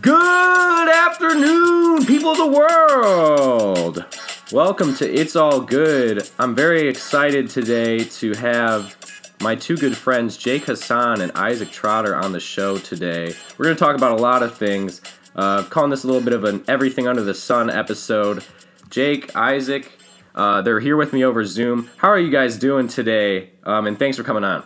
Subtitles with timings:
[0.00, 4.06] Good afternoon, people of the world.
[4.50, 6.30] Welcome to It's All Good.
[6.38, 8.96] I'm very excited today to have
[9.42, 13.34] my two good friends, Jake Hassan and Isaac Trotter, on the show today.
[13.58, 15.02] We're going to talk about a lot of things.
[15.36, 18.44] Uh, calling this a little bit of an everything under the sun episode.
[18.88, 19.92] Jake, Isaac,
[20.34, 21.90] uh, they're here with me over Zoom.
[21.98, 23.50] How are you guys doing today?
[23.64, 24.64] Um, and thanks for coming on.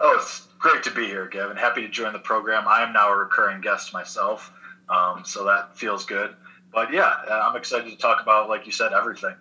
[0.00, 0.26] Oh,
[0.64, 1.58] great to be here, Gavin.
[1.58, 2.66] Happy to join the program.
[2.66, 4.50] I am now a recurring guest myself,
[4.88, 6.34] um, so that feels good.
[6.72, 9.34] But yeah, uh, I'm excited to talk about, like you said, everything.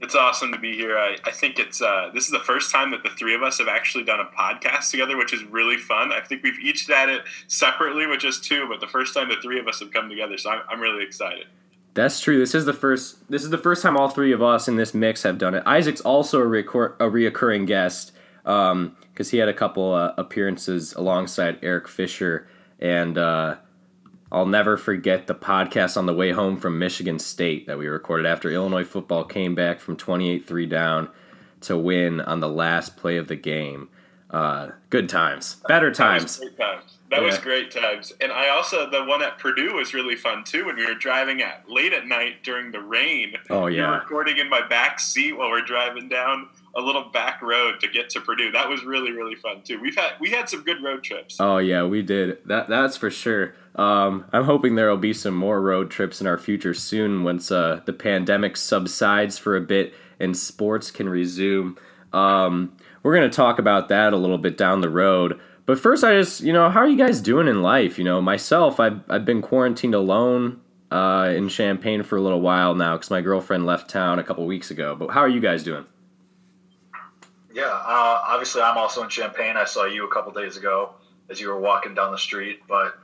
[0.00, 0.98] It's awesome to be here.
[0.98, 3.58] I, I think it's uh, this is the first time that the three of us
[3.58, 6.10] have actually done a podcast together, which is really fun.
[6.10, 9.36] I think we've each done it separately with just two, but the first time the
[9.40, 11.46] three of us have come together, so I'm, I'm really excited.
[11.94, 12.36] That's true.
[12.36, 13.30] This is the first.
[13.30, 15.62] This is the first time all three of us in this mix have done it.
[15.66, 18.10] Isaac's also a, record, a reoccurring guest
[19.20, 23.56] because he had a couple uh, appearances alongside Eric Fisher, and uh,
[24.32, 28.24] I'll never forget the podcast on the way home from Michigan State that we recorded
[28.24, 31.10] after Illinois football came back from 28-3 down
[31.60, 33.90] to win on the last play of the game.
[34.30, 36.38] Uh, good times, better times.
[36.38, 36.98] That was great times.
[37.10, 37.26] That yeah.
[37.26, 38.12] was great times.
[38.22, 40.64] And I also the one at Purdue was really fun too.
[40.64, 43.34] When we were driving at late at night during the rain.
[43.50, 43.82] Oh yeah.
[43.82, 47.80] We were recording in my back seat while we're driving down a little back road
[47.80, 48.52] to get to Purdue.
[48.52, 49.80] That was really really fun too.
[49.80, 51.36] We've had we had some good road trips.
[51.40, 52.38] Oh yeah, we did.
[52.46, 53.54] That that's for sure.
[53.74, 57.50] Um, I'm hoping there will be some more road trips in our future soon once
[57.50, 61.78] uh, the pandemic subsides for a bit and sports can resume.
[62.12, 65.40] Um, we're to talk about that a little bit down the road.
[65.66, 67.98] But first, I just, you know, how are you guys doing in life?
[67.98, 70.60] You know, myself, I've, I've been quarantined alone
[70.90, 74.44] uh, in Champaign for a little while now because my girlfriend left town a couple
[74.46, 74.96] weeks ago.
[74.96, 75.86] But how are you guys doing?
[77.52, 79.56] Yeah, uh, obviously, I'm also in Champaign.
[79.56, 80.94] I saw you a couple days ago
[81.28, 82.60] as you were walking down the street.
[82.68, 82.94] But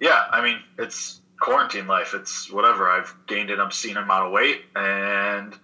[0.00, 2.14] yeah, I mean, it's quarantine life.
[2.14, 2.88] It's whatever.
[2.88, 5.56] I've gained an obscene amount of weight and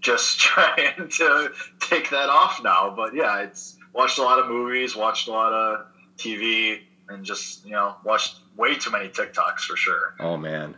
[0.00, 2.92] just trying to take that off now.
[2.94, 5.86] But yeah, it's watched a lot of movies, watched a lot of
[6.16, 10.14] TV, and just you know watched way too many TikToks for sure.
[10.20, 10.76] Oh man.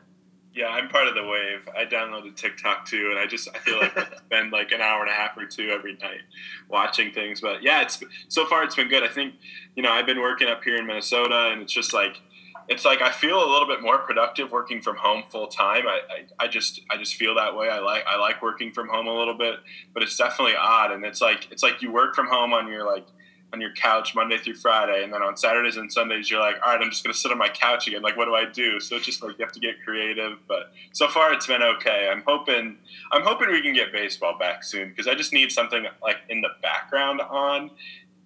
[0.54, 1.66] Yeah, I'm part of the wave.
[1.74, 5.00] I downloaded TikTok too, and I just I feel like I spend like an hour
[5.00, 6.20] and a half or two every night
[6.68, 7.40] watching things.
[7.40, 9.02] But yeah, it's so far it's been good.
[9.02, 9.34] I think
[9.76, 12.20] you know I've been working up here in Minnesota, and it's just like
[12.68, 15.86] it's like I feel a little bit more productive working from home full time.
[15.86, 17.68] I, I, I, just I just feel that way.
[17.68, 19.56] I like I like working from home a little bit,
[19.94, 20.92] but it's definitely odd.
[20.92, 23.06] And it's like it's like you work from home on your like
[23.52, 26.72] on your couch Monday through Friday, and then on Saturdays and Sundays you're like, all
[26.72, 28.02] right, I'm just gonna sit on my couch again.
[28.02, 28.80] Like, what do I do?
[28.80, 30.38] So it's just like you have to get creative.
[30.48, 32.08] But so far it's been okay.
[32.10, 32.78] I'm hoping
[33.12, 36.40] I'm hoping we can get baseball back soon because I just need something like in
[36.40, 37.70] the background on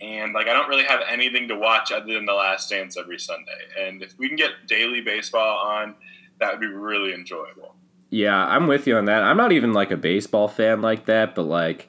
[0.01, 3.19] and like I don't really have anything to watch other than The Last Dance every
[3.19, 3.59] Sunday.
[3.79, 5.95] And if we can get daily baseball on,
[6.39, 7.75] that would be really enjoyable.
[8.11, 9.23] Yeah, I'm with you on that.
[9.23, 11.89] I'm not even like a baseball fan like that, but like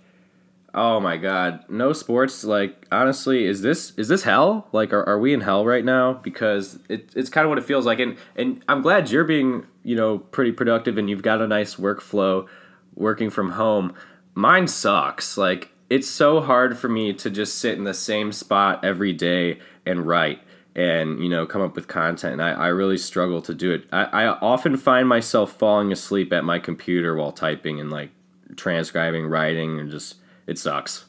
[0.78, 4.68] oh my god, no sports like honestly, is this is this hell?
[4.72, 6.14] Like are, are we in hell right now?
[6.14, 9.66] Because it, it's kind of what it feels like and and I'm glad you're being,
[9.84, 12.48] you know, pretty productive and you've got a nice workflow
[12.94, 13.96] working from home.
[14.36, 15.36] Mine sucks.
[15.36, 19.60] Like it's so hard for me to just sit in the same spot every day
[19.86, 20.42] and write
[20.76, 23.86] and you know come up with content and I, I really struggle to do it
[23.92, 28.12] I, I often find myself falling asleep at my computer while typing and like
[28.56, 31.06] transcribing writing and just it sucks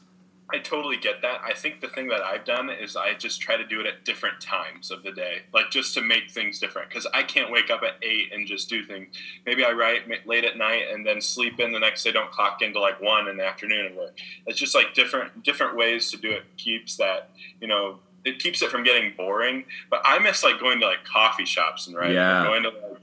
[0.51, 1.41] I totally get that.
[1.43, 4.03] I think the thing that I've done is I just try to do it at
[4.03, 6.89] different times of the day, like just to make things different.
[6.89, 9.15] Because I can't wake up at eight and just do things.
[9.45, 12.11] Maybe I write late at night and then sleep in the next day.
[12.11, 14.17] Don't clock into like one in the afternoon and work.
[14.47, 16.43] It's just like different different ways to do it.
[16.57, 17.29] Keeps that
[17.61, 19.65] you know it keeps it from getting boring.
[19.91, 22.15] But I miss like going to like coffee shops and writing.
[22.15, 22.43] Yeah.
[22.43, 23.01] Going to like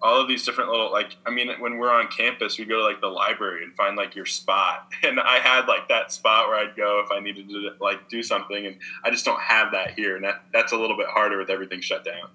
[0.00, 2.84] all of these different little like i mean when we're on campus we go to
[2.84, 4.92] like the library and find like your spot.
[5.02, 8.22] And i had like that spot where i'd go if i needed to like do
[8.22, 11.38] something and i just don't have that here and that that's a little bit harder
[11.38, 12.28] with everything shut down.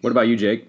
[0.00, 0.68] What about you jake?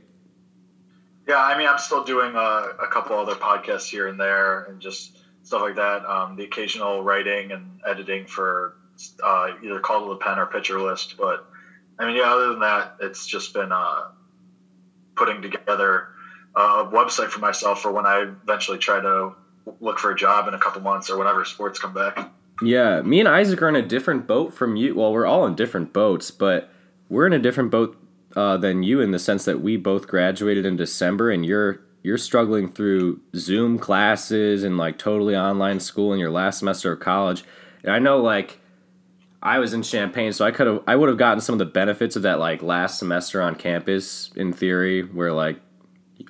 [1.27, 4.79] Yeah i mean i'm still doing a, a couple other podcasts here and there and
[4.79, 6.03] just stuff like that.
[6.05, 8.77] Um, the occasional writing and editing for
[9.23, 11.45] uh, either call to the pen or pitcher list but
[11.99, 14.05] i mean yeah other than that it's just been uh,
[15.15, 16.09] putting together
[16.55, 19.33] a website for myself for when I eventually try to
[19.79, 22.31] look for a job in a couple months or whenever sports come back.
[22.61, 24.95] Yeah, me and Isaac are in a different boat from you.
[24.95, 26.69] Well, we're all in different boats, but
[27.09, 27.97] we're in a different boat
[28.35, 32.17] uh, than you in the sense that we both graduated in December, and you're you're
[32.17, 37.43] struggling through Zoom classes and like totally online school in your last semester of college.
[37.83, 38.59] And I know like
[39.45, 41.65] I was in Champaign, so I could have I would have gotten some of the
[41.65, 45.61] benefits of that like last semester on campus in theory, where like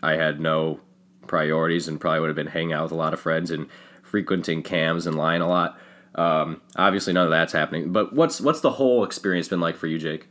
[0.03, 0.81] I had no
[1.25, 3.67] priorities and probably would have been hanging out with a lot of friends and
[4.03, 5.79] frequenting cams and lying a lot.
[6.15, 7.93] Um, obviously, none of that's happening.
[7.93, 10.27] But what's what's the whole experience been like for you, Jake?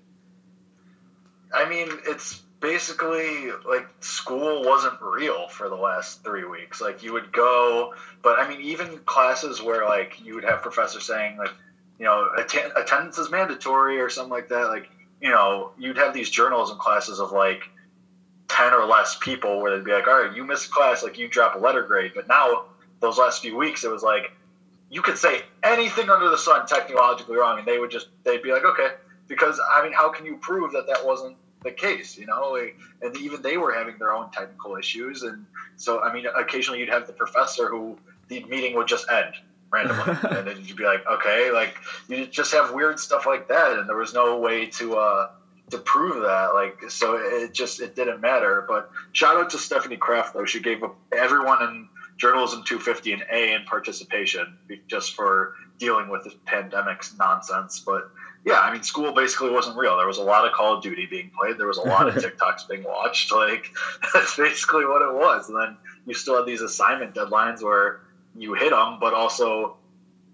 [1.54, 6.82] I mean, it's basically like school wasn't real for the last three weeks.
[6.82, 11.04] Like you would go, but I mean, even classes where like you would have professors
[11.04, 11.52] saying like,
[11.98, 14.68] you know, att- attendance is mandatory or something like that.
[14.68, 14.88] Like,
[15.20, 17.62] you know, you'd have these journalism classes of like
[18.48, 21.28] ten or less people where they'd be like, all right, you missed class, like you
[21.28, 22.12] drop a letter grade.
[22.14, 22.64] But now
[23.00, 24.32] those last few weeks, it was like
[24.90, 28.52] you could say anything under the sun technologically wrong, and they would just they'd be
[28.52, 28.90] like, okay,
[29.28, 32.18] because I mean, how can you prove that that wasn't the case?
[32.18, 32.56] You know,
[33.02, 35.46] and even they were having their own technical issues, and
[35.76, 37.98] so I mean, occasionally you'd have the professor who
[38.28, 39.34] the meeting would just end
[39.74, 41.74] randomly, and then you'd be like, okay, like
[42.08, 44.96] you just have weird stuff like that, and there was no way to.
[44.96, 45.30] uh
[45.70, 46.52] to prove that.
[46.52, 48.66] Like so it just it didn't matter.
[48.68, 50.44] But shout out to stephanie craft though.
[50.44, 51.88] She gave everyone in
[52.18, 57.80] journalism 250 an a in participation just for dealing with this pandemic's nonsense.
[57.80, 58.10] But
[58.44, 59.96] yeah i mean school basically wasn't real.
[59.96, 61.56] There was a lot of call of duty being played.
[61.58, 63.32] There was a lot of tiktoks being watched.
[63.44, 63.64] Like
[64.12, 65.48] that's basically what it was.
[65.48, 68.00] And then you still had these assignment deadlines where
[68.36, 69.76] you hit them but also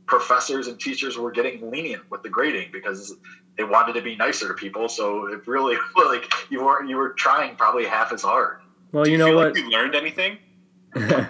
[0.07, 3.15] professors and teachers were getting lenient with the grading because
[3.57, 4.89] they wanted to be nicer to people.
[4.89, 8.59] So it really like you weren't you were trying probably half as hard.
[8.93, 9.55] Well, you, Do know what?
[9.55, 10.39] Like you learned anything?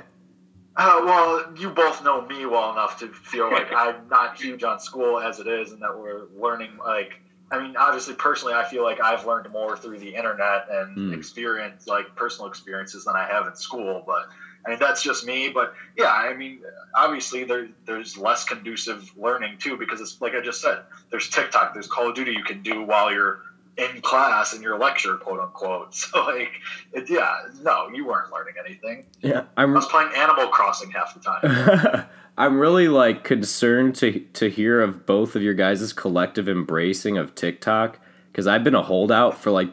[0.77, 4.81] Uh, well, you both know me well enough to feel like I'm not huge on
[4.81, 6.71] school as it is, and that we're learning.
[6.79, 7.21] Like,
[7.53, 11.15] I mean, obviously, personally, I feel like I've learned more through the internet and Mm.
[11.15, 14.03] experience, like personal experiences, than I have in school.
[14.07, 14.29] But
[14.67, 15.49] I mean, that's just me.
[15.49, 16.61] But yeah, I mean,
[16.95, 20.81] obviously, there there's less conducive learning too because it's like I just said.
[21.11, 23.43] There's TikTok, there's Call of Duty you can do while you're
[23.77, 25.95] in class in your lecture, quote unquote.
[25.95, 26.53] So like,
[26.93, 29.07] it, yeah, no, you weren't learning anything.
[29.21, 32.07] yeah, I I'm was playing Animal Crossing half the time.
[32.39, 37.35] I'm really like concerned to to hear of both of your guys' collective embracing of
[37.35, 37.99] TikTok
[38.31, 39.71] because I've been a holdout for like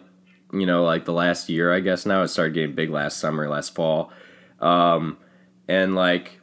[0.52, 3.48] you know like the last year I guess now it started getting big last summer
[3.48, 4.12] last fall
[4.60, 5.18] um,
[5.68, 6.40] and like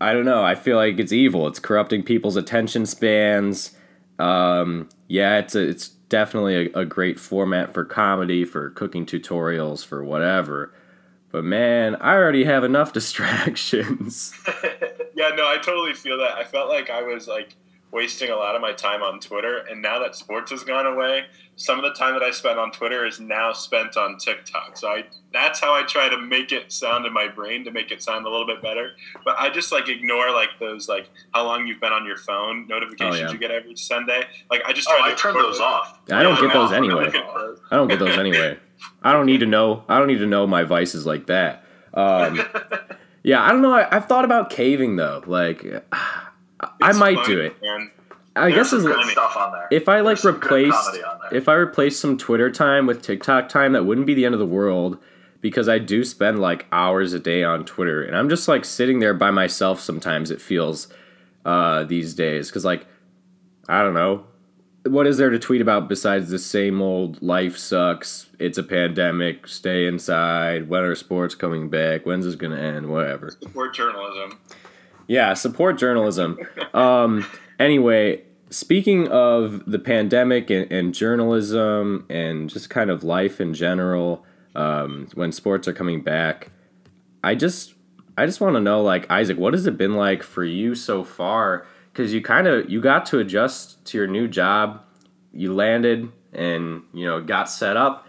[0.00, 1.46] I don't know I feel like it's evil.
[1.46, 3.76] It's corrupting people's attention spans.
[4.18, 9.84] Um, yeah it's a, it's definitely a, a great format for comedy for cooking tutorials
[9.84, 10.74] for whatever.
[11.32, 14.32] But man I already have enough distractions.
[15.20, 16.38] Yeah, no, I totally feel that.
[16.38, 17.54] I felt like I was like
[17.92, 21.24] wasting a lot of my time on Twitter, and now that sports has gone away,
[21.56, 24.76] some of the time that I spent on Twitter is now spent on TikTok.
[24.76, 27.90] So I that's how I try to make it sound in my brain to make
[27.90, 28.92] it sound a little bit better.
[29.24, 32.66] But I just like ignore like those like how long you've been on your phone
[32.66, 33.32] notifications Oh, yeah.
[33.32, 34.22] you get every Sunday.
[34.50, 35.98] Like I just oh, try I to turned those off.
[36.10, 37.04] I don't Yeah, get those no, anyway.
[37.06, 37.60] look at those.
[37.70, 38.58] I don't get those anyway.
[39.02, 39.84] I don't need to know.
[39.88, 41.64] I don't need to know my vices like that.
[41.92, 42.40] Um,
[43.22, 43.72] yeah, I don't know.
[43.74, 45.22] I, I've thought about caving though.
[45.26, 45.64] Like,
[46.82, 47.56] I might do it.
[47.62, 47.90] man.
[48.36, 49.12] I There's guess There's as, some good funny.
[49.12, 49.68] stuff on there.
[49.72, 51.34] if I like There's replaced comedy on there.
[51.38, 54.38] if I replace some Twitter time with TikTok time, that wouldn't be the end of
[54.38, 54.98] the world
[55.40, 59.00] because I do spend like hours a day on Twitter, and I'm just like sitting
[59.00, 59.80] there by myself.
[59.80, 60.86] Sometimes it feels
[61.44, 62.86] uh, these days because like
[63.68, 64.26] I don't know.
[64.86, 68.28] What is there to tweet about besides the same old life sucks?
[68.38, 69.46] It's a pandemic.
[69.46, 70.68] Stay inside.
[70.70, 72.06] When are sports coming back?
[72.06, 72.88] When's this gonna end?
[72.88, 73.30] Whatever.
[73.42, 74.38] Support journalism.
[75.10, 76.38] Yeah, support journalism.
[76.72, 77.26] um,
[77.58, 84.24] anyway, speaking of the pandemic and, and journalism and just kind of life in general,
[84.54, 86.52] um, when sports are coming back,
[87.24, 87.74] I just
[88.16, 91.02] I just want to know, like Isaac, what has it been like for you so
[91.02, 91.66] far?
[91.92, 94.80] Because you kind of you got to adjust to your new job,
[95.32, 98.06] you landed and you know got set up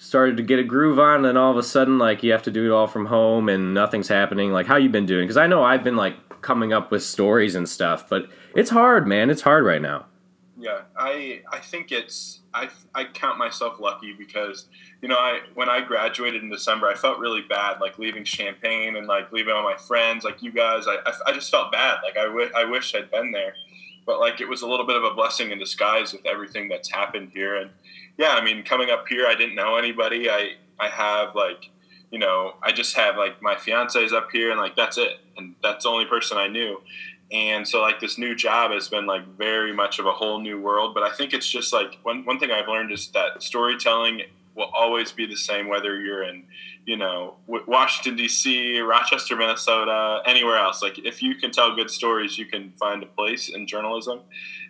[0.00, 2.42] started to get a groove on and then all of a sudden like you have
[2.42, 4.50] to do it all from home and nothing's happening.
[4.50, 5.24] Like how you been doing?
[5.24, 9.06] Because i know i've been like coming up with stories and stuff but it's hard
[9.06, 9.28] man.
[9.28, 10.06] It's hard right now.
[10.58, 14.68] Yeah, I I think it's I I count myself lucky because
[15.02, 18.96] you know I when I graduated in December I felt really bad like leaving Champaign
[18.96, 20.86] and like leaving all my friends like you guys.
[20.86, 21.98] I I, I just felt bad.
[22.02, 23.54] Like I I wish I'd been there.
[24.06, 26.90] But like it was a little bit of a blessing in disguise with everything that's
[26.90, 27.56] happened here.
[27.56, 27.70] And
[28.18, 31.70] yeah I mean coming up here I didn't know anybody I I have like
[32.10, 35.54] you know I just have like my fiance's up here and like that's it and
[35.62, 36.80] that's the only person I knew
[37.32, 40.60] and so like this new job has been like very much of a whole new
[40.60, 44.22] world but i think it's just like one, one thing i've learned is that storytelling
[44.54, 46.44] will always be the same whether you're in,
[46.84, 50.82] you know, Washington D.C., Rochester, Minnesota, anywhere else.
[50.82, 54.20] Like if you can tell good stories, you can find a place in journalism.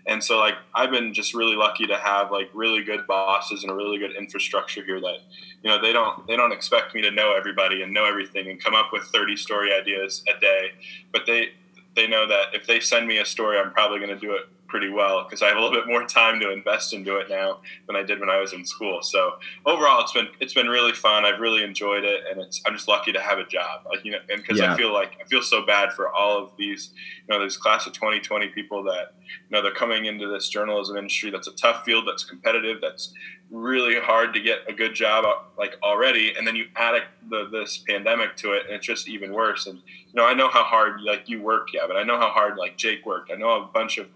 [0.07, 3.71] And so like I've been just really lucky to have like really good bosses and
[3.71, 5.19] a really good infrastructure here that
[5.63, 8.63] you know they don't they don't expect me to know everybody and know everything and
[8.63, 10.73] come up with 30 story ideas a day,
[11.13, 11.51] but they
[11.97, 14.49] they know that if they send me a story, I'm probably going to do it
[14.71, 17.59] pretty well because I have a little bit more time to invest into it now
[17.87, 19.03] than I did when I was in school.
[19.03, 19.35] So
[19.67, 21.27] overall, it's been it's been really fun.
[21.27, 23.83] I've really enjoyed it, and it's I'm just lucky to have a job.
[23.87, 24.73] Like you know, and because yeah.
[24.73, 26.91] I feel like I feel so bad for all of these
[27.29, 30.97] you know this class of 2020 people that you know they're coming into this journalism
[30.97, 31.31] industry.
[31.31, 32.07] That's a tough field.
[32.07, 32.79] That's competitive.
[32.81, 33.13] That's
[33.51, 37.01] really hard to get a good job uh, like already and then you add a,
[37.29, 40.49] the, this pandemic to it and it's just even worse and you know i know
[40.49, 43.35] how hard like you work yeah but i know how hard like jake worked i
[43.35, 44.07] know a bunch of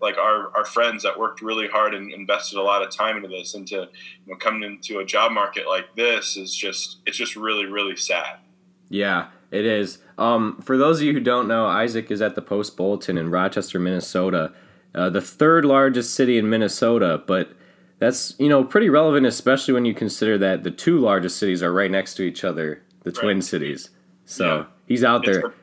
[0.00, 3.28] like our, our friends that worked really hard and invested a lot of time into
[3.28, 3.88] this and to you
[4.26, 8.38] know coming into a job market like this is just it's just really really sad
[8.88, 12.42] yeah it is um, for those of you who don't know isaac is at the
[12.42, 14.52] post bulletin in rochester minnesota
[14.94, 17.52] uh, the third largest city in minnesota but
[17.98, 21.72] that's you know pretty relevant especially when you consider that the two largest cities are
[21.72, 23.20] right next to each other the right.
[23.20, 23.90] twin cities
[24.24, 24.64] so yeah.
[24.86, 25.54] he's out there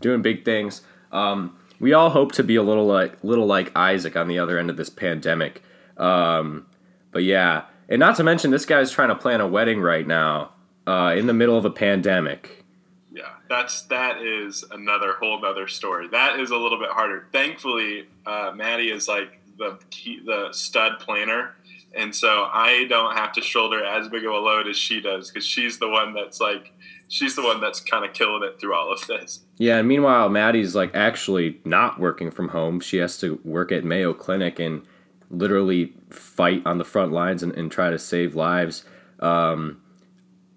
[0.00, 4.16] doing big things um, we all hope to be a little like little like Isaac
[4.16, 5.62] on the other end of this pandemic.
[5.96, 6.66] Um,
[7.12, 10.52] but yeah, and not to mention this guy's trying to plan a wedding right now
[10.86, 12.64] uh, in the middle of a pandemic.
[13.12, 16.08] Yeah, that's that is another whole other story.
[16.08, 17.26] That is a little bit harder.
[17.32, 21.54] Thankfully, uh, Maddie is like the key, the stud planner,
[21.94, 25.30] and so I don't have to shoulder as big of a load as she does
[25.30, 26.72] because she's the one that's like
[27.08, 29.40] she's the one that's kind of killing it through all of this.
[29.56, 32.80] Yeah, and meanwhile, Maddie's like actually not working from home.
[32.80, 34.82] She has to work at Mayo Clinic and
[35.30, 38.84] literally fight on the front lines and, and try to save lives.
[39.20, 39.80] Um,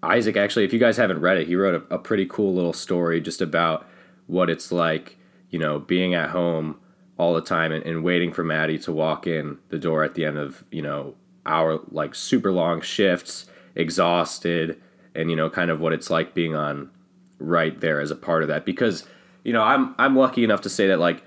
[0.02, 2.72] Isaac, actually, if you guys haven't read it, he wrote a, a pretty cool little
[2.72, 3.86] story just about
[4.26, 5.18] what it's like,
[5.50, 6.78] you know, being at home
[7.18, 10.24] all the time and, and waiting for Maddie to walk in the door at the
[10.24, 11.14] end of, you know,
[11.46, 14.80] our like super long shifts, exhausted,
[15.14, 16.90] and you know kind of what it's like being on
[17.38, 19.06] right there as a part of that because
[19.44, 21.22] you know I'm I'm lucky enough to say that like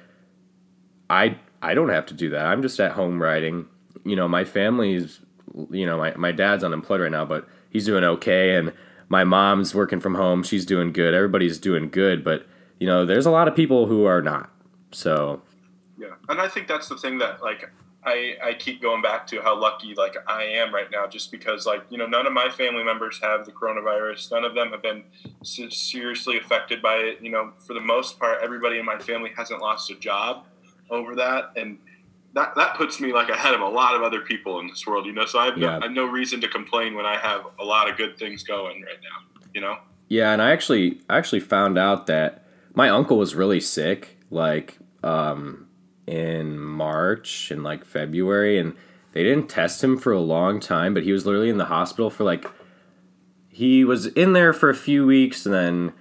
[1.09, 2.45] I I don't have to do that.
[2.45, 3.67] I'm just at home writing.
[4.03, 5.19] You know, my family's
[5.71, 8.73] you know, my, my dad's unemployed right now, but he's doing okay and
[9.09, 10.43] my mom's working from home.
[10.43, 11.13] She's doing good.
[11.13, 12.45] Everybody's doing good, but
[12.79, 14.51] you know, there's a lot of people who are not.
[14.91, 15.41] So
[15.97, 16.15] yeah.
[16.27, 17.71] And I think that's the thing that like
[18.05, 21.65] I, I keep going back to how lucky like I am right now, just because
[21.65, 24.31] like you know none of my family members have the coronavirus.
[24.31, 25.03] None of them have been
[25.43, 27.17] seriously affected by it.
[27.21, 30.45] You know, for the most part, everybody in my family hasn't lost a job
[30.89, 31.79] over that, and
[32.33, 35.05] that that puts me like ahead of a lot of other people in this world.
[35.05, 35.67] You know, so I have, yeah.
[35.67, 38.43] no, I have no reason to complain when I have a lot of good things
[38.43, 39.45] going right now.
[39.53, 39.77] You know.
[40.09, 42.45] Yeah, and I actually I actually found out that
[42.75, 44.17] my uncle was really sick.
[44.29, 45.64] Like, um,
[46.07, 48.73] in March and like February, and
[49.13, 52.09] they didn't test him for a long time, but he was literally in the hospital
[52.09, 52.45] for like
[53.47, 55.93] he was in there for a few weeks and then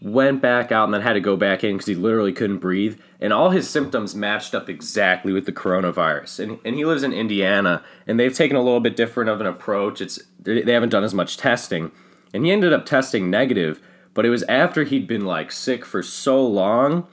[0.00, 2.98] went back out and then had to go back in because he literally couldn't breathe
[3.20, 6.40] and all his symptoms matched up exactly with the coronavirus.
[6.40, 9.46] And, and he lives in indiana and they've taken a little bit different of an
[9.46, 10.00] approach.
[10.00, 11.92] It's they haven't done as much testing
[12.32, 13.80] and he ended up testing negative
[14.14, 17.06] but it was after he'd been like sick for so long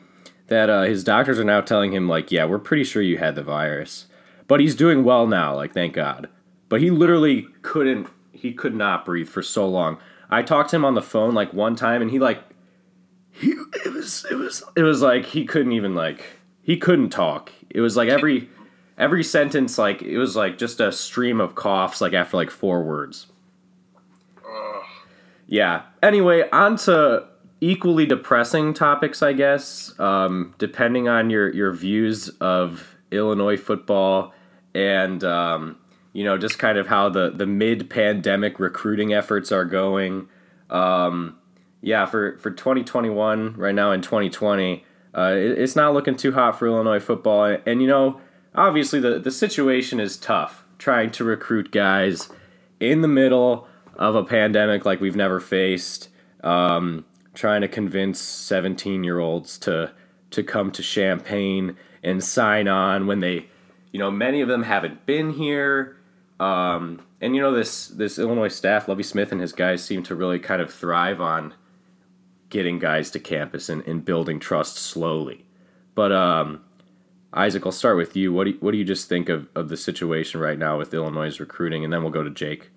[0.47, 3.35] that uh, his doctors are now telling him like, yeah, we're pretty sure you had
[3.35, 4.07] the virus,
[4.47, 5.55] but he's doing well now.
[5.55, 6.29] Like, thank God.
[6.69, 8.07] But he literally couldn't.
[8.31, 10.00] He could not breathe for so long.
[10.29, 12.43] I talked to him on the phone like one time, and he like,
[13.31, 13.51] he
[13.85, 16.23] it was it was it was like he couldn't even like
[16.62, 17.51] he couldn't talk.
[17.69, 18.50] It was like every
[18.97, 22.83] every sentence like it was like just a stream of coughs like after like four
[22.83, 23.27] words.
[25.47, 25.83] Yeah.
[26.01, 27.27] Anyway, on to
[27.63, 34.34] equally depressing topics, I guess, um, depending on your, your views of Illinois football
[34.75, 35.77] and, um,
[36.12, 40.27] you know, just kind of how the, the mid pandemic recruiting efforts are going.
[40.70, 41.38] Um,
[41.82, 44.84] yeah, for, for 2021, right now in 2020,
[45.17, 47.46] uh, it, it's not looking too hot for Illinois football.
[47.46, 48.20] And, and, you know,
[48.53, 52.27] obviously the, the situation is tough trying to recruit guys
[52.82, 56.10] in the middle of a pandemic like we've never faced.
[56.43, 59.91] Um, trying to convince 17 year olds to
[60.31, 63.47] to come to Champaign and sign on when they,
[63.91, 65.95] you know, many of them haven't been here.
[66.39, 70.15] Um, and you know this this Illinois staff, Lovie Smith and his guys seem to
[70.15, 71.53] really kind of thrive on
[72.49, 75.45] getting guys to campus and, and building trust slowly.
[75.95, 76.63] But um,
[77.33, 78.33] Isaac, I'll start with you.
[78.33, 80.93] What do you, what do you just think of, of the situation right now with
[80.93, 82.69] Illinois' recruiting, and then we'll go to Jake.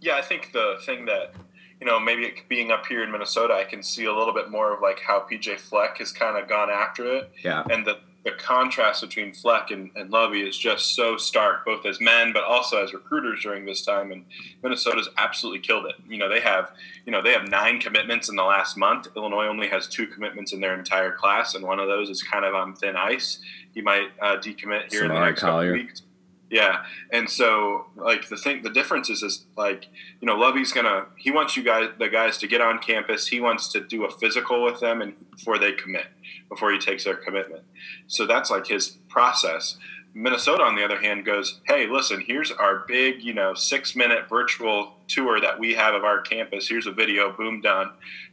[0.00, 1.34] Yeah, I think the thing that
[1.80, 4.74] you know maybe being up here in Minnesota, I can see a little bit more
[4.74, 7.30] of like how PJ Fleck has kind of gone after it.
[7.42, 11.86] Yeah, and the the contrast between Fleck and, and Lovie is just so stark, both
[11.86, 14.10] as men but also as recruiters during this time.
[14.10, 14.24] And
[14.64, 15.94] Minnesota's absolutely killed it.
[16.08, 16.72] You know, they have
[17.04, 19.06] you know they have nine commitments in the last month.
[19.16, 22.44] Illinois only has two commitments in their entire class, and one of those is kind
[22.44, 23.38] of on thin ice.
[23.72, 25.72] He might uh, decommit here Samari in the next Collier.
[25.72, 26.02] couple weeks.
[26.48, 29.86] Yeah, and so like the thing, the difference is, is like
[30.20, 33.26] you know, Lovie's gonna he wants you guys, the guys, to get on campus.
[33.26, 36.06] He wants to do a physical with them, and before they commit,
[36.48, 37.64] before he takes their commitment.
[38.06, 39.76] So that's like his process.
[40.16, 44.28] Minnesota, on the other hand, goes, hey, listen, here's our big, you know, six minute
[44.28, 46.68] virtual tour that we have of our campus.
[46.68, 47.90] Here's a video, boom, done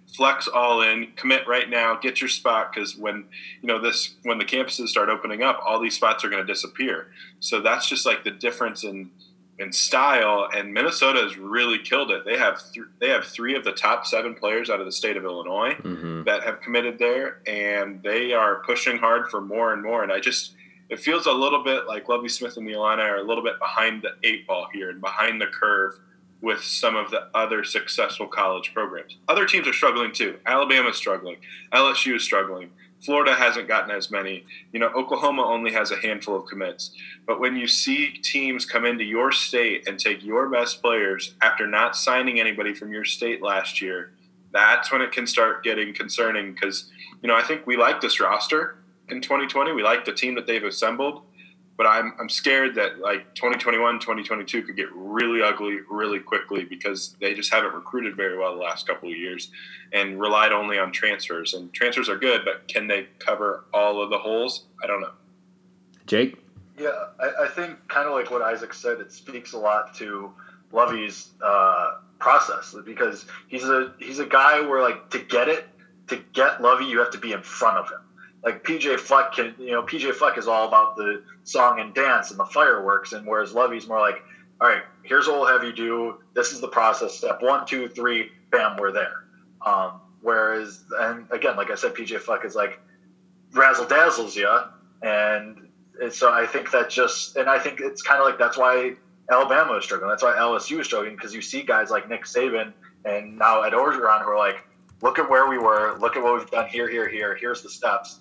[0.08, 3.26] flex all in, commit right now, get your spot because when
[3.62, 6.52] you know this when the campuses start opening up, all these spots are going to
[6.52, 7.08] disappear.
[7.40, 9.12] So that's just like the difference in
[9.60, 10.48] in style.
[10.54, 12.26] And Minnesota has really killed it.
[12.26, 15.18] They have th- they have three of the top seven players out of the state
[15.18, 16.24] of Illinois mm-hmm.
[16.24, 20.04] that have committed there, and they are pushing hard for more and more.
[20.04, 20.54] And I just
[20.94, 23.58] it feels a little bit like Lovie Smith and the Illini are a little bit
[23.58, 25.94] behind the eight ball here and behind the curve
[26.40, 29.18] with some of the other successful college programs.
[29.28, 30.38] Other teams are struggling too.
[30.46, 31.38] Alabama's struggling.
[31.74, 32.70] LSU is struggling.
[33.02, 34.46] Florida hasn't gotten as many.
[34.72, 36.92] You know, Oklahoma only has a handful of commits.
[37.26, 41.66] But when you see teams come into your state and take your best players after
[41.66, 44.12] not signing anybody from your state last year,
[44.52, 46.92] that's when it can start getting concerning because,
[47.24, 48.76] you know, I think we like this roster
[49.14, 49.72] in 2020.
[49.72, 51.24] We like the team that they've assembled
[51.78, 57.16] but I'm, I'm scared that like 2021 2022 could get really ugly really quickly because
[57.20, 59.50] they just haven't recruited very well the last couple of years
[59.92, 61.54] and relied only on transfers.
[61.54, 64.66] And transfers are good but can they cover all of the holes?
[64.84, 65.12] I don't know.
[66.06, 66.38] Jake?
[66.78, 66.90] Yeah
[67.20, 70.32] i, I think kind of like what isaac said it speaks a lot to
[70.72, 75.68] Lovie's uh, process because he's a he's a guy where like to get it
[76.08, 78.00] to get Lovie, you have to be in front of him
[78.44, 82.32] like PJ Fleck can, you know, PJ Fleck is all about the song and dance
[82.32, 84.22] and the fireworks, and whereas Lovie's more like,
[84.60, 86.18] all right, here's what we'll have you do.
[86.34, 87.16] This is the process.
[87.16, 89.26] Step one, two, three, bam, we're there.
[89.66, 92.80] Um, whereas, and again, like I said, PJ Fleck is like
[93.54, 94.50] razzle dazzles you,
[95.02, 95.70] and
[96.12, 98.94] so I think that just, and I think it's kind of like that's why
[99.32, 100.10] Alabama is struggling.
[100.10, 102.74] That's why LSU is struggling because you see guys like Nick Saban
[103.06, 104.58] and now Ed Orgeron who are like,
[105.02, 107.36] look at where we were, look at what we've done here, here, here.
[107.36, 108.20] Here's the steps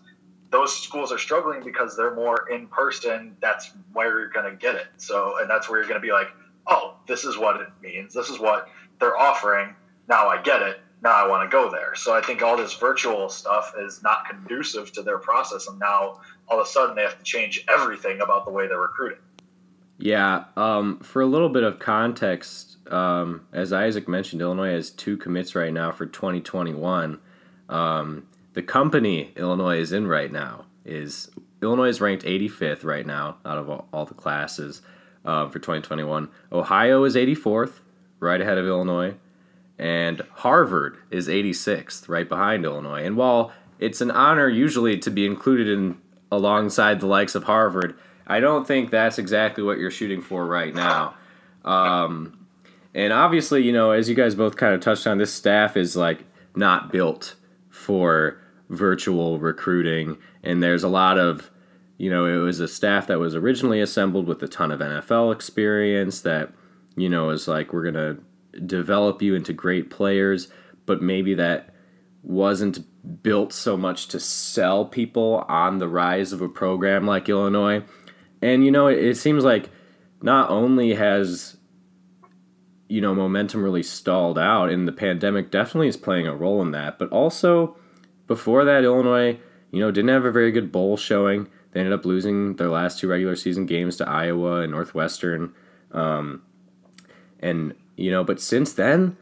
[0.52, 3.34] those schools are struggling because they're more in person.
[3.40, 4.88] That's where you're going to get it.
[4.98, 6.28] So, and that's where you're going to be like,
[6.66, 8.12] oh, this is what it means.
[8.12, 8.68] This is what
[9.00, 9.74] they're offering.
[10.08, 10.80] Now I get it.
[11.02, 11.94] Now I want to go there.
[11.96, 15.66] So I think all this virtual stuff is not conducive to their process.
[15.66, 18.78] And now all of a sudden they have to change everything about the way they're
[18.78, 19.18] recruiting.
[19.98, 20.44] Yeah.
[20.56, 25.54] Um, for a little bit of context, um, as Isaac mentioned, Illinois has two commits
[25.54, 27.18] right now for 2021.
[27.68, 31.30] Um, the company Illinois is in right now is
[31.62, 34.82] Illinois is ranked 85th right now out of all, all the classes
[35.24, 36.28] uh, for 2021.
[36.50, 37.80] Ohio is 84th,
[38.20, 39.14] right ahead of Illinois,
[39.78, 43.04] and Harvard is 86th, right behind Illinois.
[43.04, 45.98] And while it's an honor usually to be included in
[46.30, 50.74] alongside the likes of Harvard, I don't think that's exactly what you're shooting for right
[50.74, 51.14] now.
[51.64, 52.46] Um,
[52.94, 55.96] and obviously, you know, as you guys both kind of touched on, this staff is
[55.96, 57.34] like not built
[57.70, 58.41] for
[58.72, 61.50] virtual recruiting, and there's a lot of
[62.02, 65.32] you know, it was a staff that was originally assembled with a ton of NFL
[65.32, 66.52] experience that,
[66.96, 70.48] you know, is like, we're going to develop you into great players,
[70.84, 71.72] but maybe that
[72.24, 77.84] wasn't built so much to sell people on the rise of a program like Illinois.
[78.42, 79.70] And, you know, it, it seems like
[80.20, 81.56] not only has,
[82.88, 86.72] you know, momentum really stalled out, and the pandemic definitely is playing a role in
[86.72, 87.76] that, but also
[88.26, 89.38] before that, Illinois,
[89.70, 91.48] you know, didn't have a very good bowl showing.
[91.72, 95.54] They ended up losing their last two regular season games to Iowa and Northwestern.
[95.90, 96.42] Um,
[97.40, 99.16] and, you know, but since then,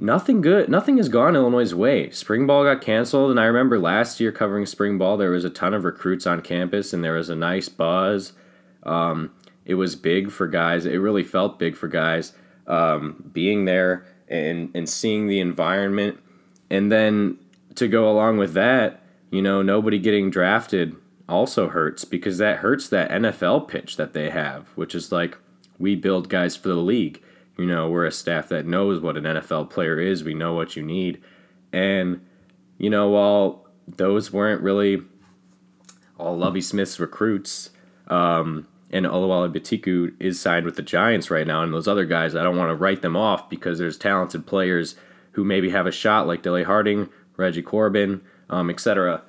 [0.00, 2.10] nothing good, nothing has gone Illinois' way.
[2.10, 5.50] Spring ball got canceled, and I remember last year covering spring ball, there was a
[5.50, 8.32] ton of recruits on campus, and there was a nice buzz.
[8.82, 9.30] Um,
[9.64, 10.86] it was big for guys.
[10.86, 12.32] It really felt big for guys
[12.66, 16.18] um, being there and, and seeing the environment.
[16.68, 17.38] And then
[17.76, 20.96] to go along with that, you know, nobody getting drafted
[21.28, 25.38] also hurts because that hurts that NFL pitch that they have, which is like
[25.78, 27.22] we build guys for the league.
[27.56, 30.24] You know, we're a staff that knows what an NFL player is.
[30.24, 31.22] We know what you need.
[31.72, 32.24] And,
[32.78, 35.02] you know, while those weren't really
[36.18, 37.70] all Lovie Smith's recruits,
[38.08, 42.36] um, and Oluwole Betiku is signed with the Giants right now, and those other guys,
[42.36, 44.96] I don't want to write them off because there's talented players
[45.32, 47.08] who maybe have a shot, like Dele Harding,
[47.42, 49.22] Reggie Corbin, um, etc.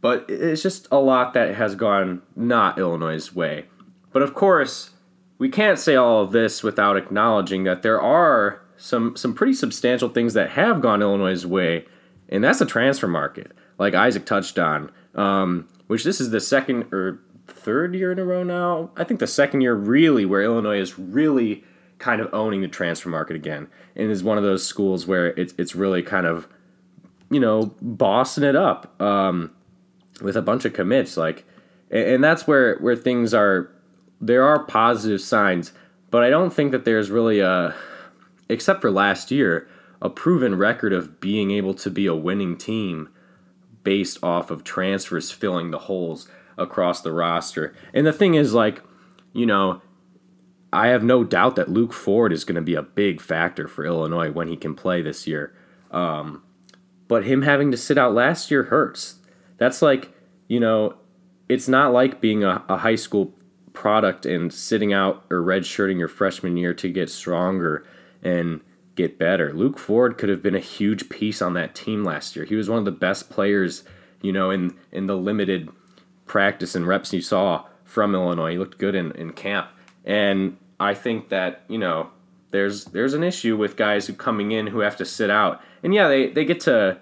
[0.00, 3.66] But it's just a lot that has gone not Illinois' way.
[4.12, 4.90] But of course,
[5.38, 10.08] we can't say all of this without acknowledging that there are some some pretty substantial
[10.08, 11.86] things that have gone Illinois' way,
[12.28, 14.90] and that's the transfer market, like Isaac touched on.
[15.14, 18.90] Um, which this is the second or third year in a row now.
[18.96, 21.64] I think the second year really where Illinois is really
[21.98, 25.54] kind of owning the transfer market again, and is one of those schools where it's
[25.58, 26.48] it's really kind of
[27.30, 29.50] you know bossing it up um,
[30.20, 31.44] with a bunch of commits like,
[31.90, 33.70] and that's where where things are.
[34.18, 35.72] There are positive signs,
[36.10, 37.74] but I don't think that there's really a,
[38.48, 39.68] except for last year,
[40.00, 43.10] a proven record of being able to be a winning team
[43.84, 47.74] based off of transfers filling the holes across the roster.
[47.92, 48.82] And the thing is, like,
[49.32, 49.82] you know,
[50.72, 53.84] I have no doubt that Luke Ford is going to be a big factor for
[53.84, 55.54] Illinois when he can play this year.
[55.90, 56.42] Um,
[57.08, 59.16] but him having to sit out last year hurts.
[59.58, 60.12] That's like,
[60.48, 60.94] you know,
[61.48, 63.34] it's not like being a, a high school
[63.72, 67.86] product and sitting out or redshirting your freshman year to get stronger
[68.22, 68.60] and
[68.96, 69.52] get better.
[69.52, 72.44] Luke Ford could have been a huge piece on that team last year.
[72.44, 73.84] He was one of the best players,
[74.22, 75.68] you know, in in the limited
[76.24, 78.52] practice and reps you saw from Illinois.
[78.52, 79.68] He looked good in, in camp.
[80.04, 82.10] And I think that, you know,
[82.50, 85.60] there's there's an issue with guys who coming in who have to sit out.
[85.82, 86.98] And yeah, they, they get to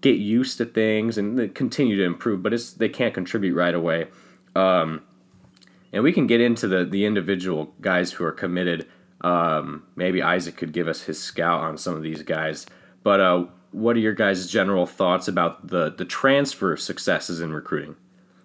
[0.00, 3.74] get used to things and they continue to improve, but it's they can't contribute right
[3.74, 4.08] away.
[4.54, 5.02] Um,
[5.92, 8.86] and we can get into the the individual guys who are committed.
[9.22, 12.66] Um, maybe Isaac could give us his scout on some of these guys.
[13.02, 17.96] But uh, what are your guys' general thoughts about the the transfer successes in recruiting?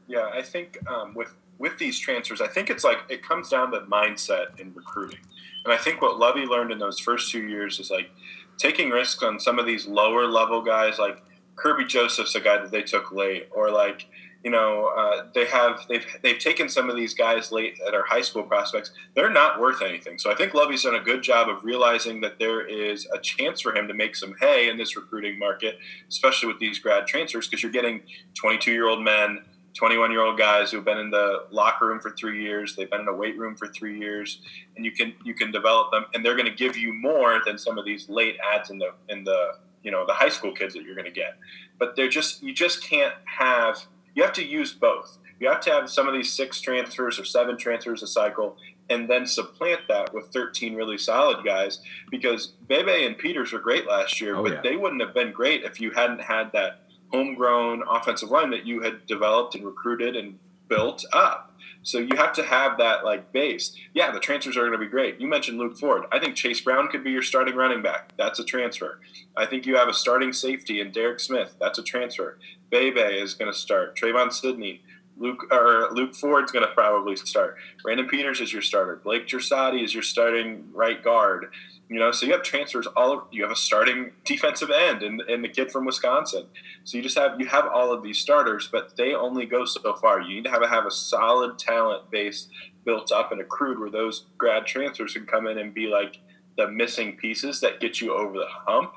[0.08, 3.72] Yeah, I think um, with with these transfers, I think it's like it comes down
[3.72, 5.20] to mindset in recruiting,
[5.64, 8.10] and I think what Lovie learned in those first two years is like
[8.58, 11.22] taking risks on some of these lower level guys, like
[11.56, 14.06] Kirby Joseph's a guy that they took late, or like
[14.44, 18.06] you know uh, they have they've they've taken some of these guys late that are
[18.06, 18.92] high school prospects.
[19.16, 20.20] They're not worth anything.
[20.20, 23.62] So I think Lovie's done a good job of realizing that there is a chance
[23.62, 27.48] for him to make some hay in this recruiting market, especially with these grad transfers,
[27.48, 28.02] because you're getting
[28.36, 29.40] 22 year old men
[29.76, 32.76] 21 year old guys who've been in the locker room for three years.
[32.76, 34.42] They've been in a weight room for three years.
[34.76, 36.06] And you can you can develop them.
[36.14, 38.92] And they're going to give you more than some of these late ads in the
[39.10, 41.38] in the you know the high school kids that you're going to get.
[41.78, 43.86] But they're just you just can't have
[44.16, 45.20] you have to use both.
[45.40, 48.56] You have to have some of these six transfers or seven transfers a cycle
[48.90, 53.88] and then supplant that with 13 really solid guys because Bebe and Peters were great
[53.88, 54.62] last year, oh, but yeah.
[54.62, 56.85] they wouldn't have been great if you hadn't had that
[57.16, 61.54] homegrown offensive line that you had developed and recruited and built up.
[61.84, 63.76] So you have to have that like base.
[63.94, 65.22] Yeah, the transfers are going to be great.
[65.22, 66.06] You mentioned Luke Ford.
[66.12, 68.14] I think Chase Brown could be your starting running back.
[68.18, 69.00] That's a transfer.
[69.38, 71.56] I think you have a starting safety in Derek Smith.
[71.60, 72.40] That's a transfer.
[72.72, 73.96] Bebe is going to start.
[73.96, 74.82] Trevon Sidney.
[75.18, 77.56] Luke or Luke Ford's going to probably start.
[77.84, 79.00] Brandon Peters is your starter.
[79.02, 81.46] Blake Jeresaty is your starting right guard.
[81.88, 83.28] You know, so you have transfers all.
[83.32, 86.48] You have a starting defensive end and, and the kid from Wisconsin.
[86.84, 89.94] So you just have you have all of these starters, but they only go so
[89.94, 90.20] far.
[90.22, 92.48] You need to have a, have a solid talent base
[92.86, 96.20] built up and accrued where those grad transfers can come in and be like
[96.58, 98.94] the missing pieces that get you over the hump,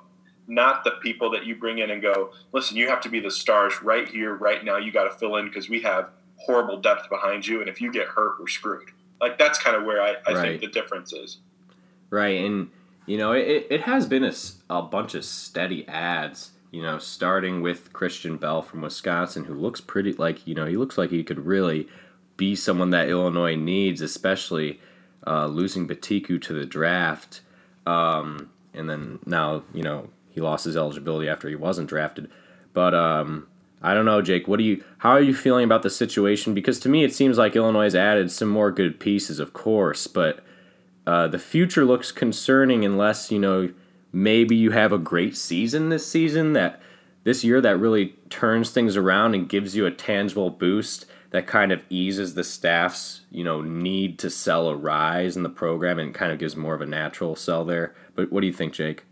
[0.47, 3.31] not the people that you bring in and go, listen, you have to be the
[3.31, 4.77] stars right here, right now.
[4.77, 7.93] You got to fill in because we have horrible depth behind you, and if you
[7.93, 8.91] get hurt, we're screwed.
[9.21, 10.43] Like that's kind of where I, I right.
[10.43, 11.39] think the difference is.
[12.11, 12.71] Right, and
[13.09, 14.33] you know, it, it has been a,
[14.69, 19.81] a bunch of steady ads, you know, starting with Christian Bell from Wisconsin, who looks
[19.81, 21.89] pretty like, you know, he looks like he could really
[22.37, 24.79] be someone that Illinois needs, especially
[25.27, 27.41] uh, losing Betiku to the draft.
[27.87, 32.31] Um, and then now, you know, he lost his eligibility after he wasn't drafted.
[32.75, 33.49] But um,
[33.81, 34.47] I don't know, Jake.
[34.47, 34.85] What do you?
[34.99, 36.53] How are you feeling about the situation?
[36.53, 40.07] Because to me, it seems like Illinois has added some more good pieces, of course,
[40.07, 40.45] but
[41.09, 43.71] uh, the future looks concerning unless you know
[44.13, 46.83] maybe you have a great season this season that
[47.25, 51.73] this year that really turns things around and gives you a tangible boost that kind
[51.73, 56.15] of eases the staff's you know need to sell a rise in the program and
[56.15, 57.95] kind of gives more of a natural sell there.
[58.15, 59.05] But what do you think, Jake?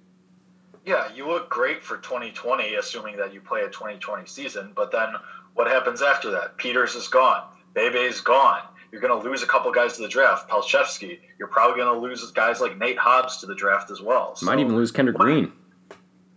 [0.84, 4.72] Yeah, you look great for 2020, assuming that you play a 2020 season.
[4.76, 5.14] But then
[5.54, 6.58] what happens after that?
[6.58, 7.44] Peters is gone.
[7.72, 8.60] Bebe's gone.
[8.96, 10.48] You're going to lose a couple guys to the draft.
[10.48, 11.18] Palczewski.
[11.38, 14.34] You're probably going to lose guys like Nate Hobbs to the draft as well.
[14.34, 15.52] So, Might even lose Kendrick Green.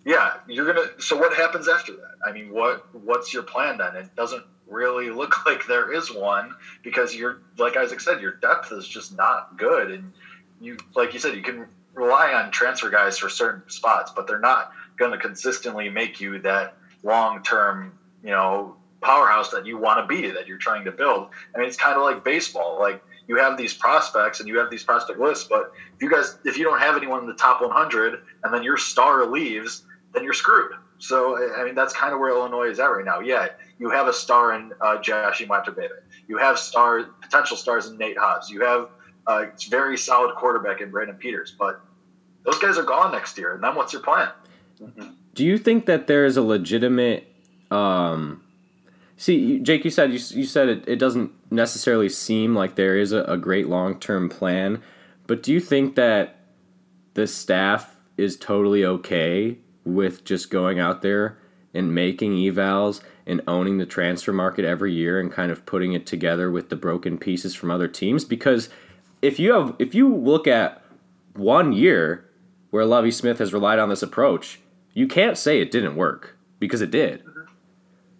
[0.04, 0.88] Yeah, you're gonna.
[1.00, 2.15] So what happens after that?
[2.28, 3.95] I mean, what what's your plan then?
[3.95, 8.74] It doesn't really look like there is one because you're like Isaac said, your depth
[8.74, 10.12] is just not good, and
[10.60, 14.39] you like you said, you can rely on transfer guys for certain spots, but they're
[14.39, 19.99] not going to consistently make you that long term, you know, powerhouse that you want
[19.99, 21.29] to be, that you're trying to build.
[21.55, 22.77] I mean, it's kind of like baseball.
[22.79, 26.38] Like you have these prospects and you have these prospect lists, but if you guys,
[26.45, 29.83] if you don't have anyone in the top 100 and then your star leaves,
[30.13, 30.71] then you're screwed.
[30.97, 33.19] So, I mean, that's kind of where Illinois is at right now.
[33.19, 33.47] Yeah,
[33.79, 35.89] you have a star in uh, Josh Imatorbhebhe.
[36.27, 38.49] You have star potential stars in Nate Hobbs.
[38.49, 38.89] You have
[39.27, 41.81] a very solid quarterback in Brandon Peters, but
[42.43, 43.53] those guys are gone next year.
[43.53, 44.29] And then what's your plan?
[45.35, 47.27] Do you think that there is a legitimate?
[47.71, 48.43] Um,
[49.19, 53.12] see, Jake, you said you, you said it, it doesn't necessarily seem like there is
[53.12, 54.82] a, a great long term plan,
[55.27, 56.38] but do you think that
[57.13, 61.38] the staff is totally okay with just going out there
[61.73, 66.05] and making evals and owning the transfer market every year and kind of putting it
[66.05, 68.69] together with the broken pieces from other teams because
[69.21, 70.82] if you have if you look at
[71.34, 72.25] one year
[72.69, 74.60] where Lovie Smith has relied on this approach,
[74.93, 77.23] you can't say it didn't work because it did.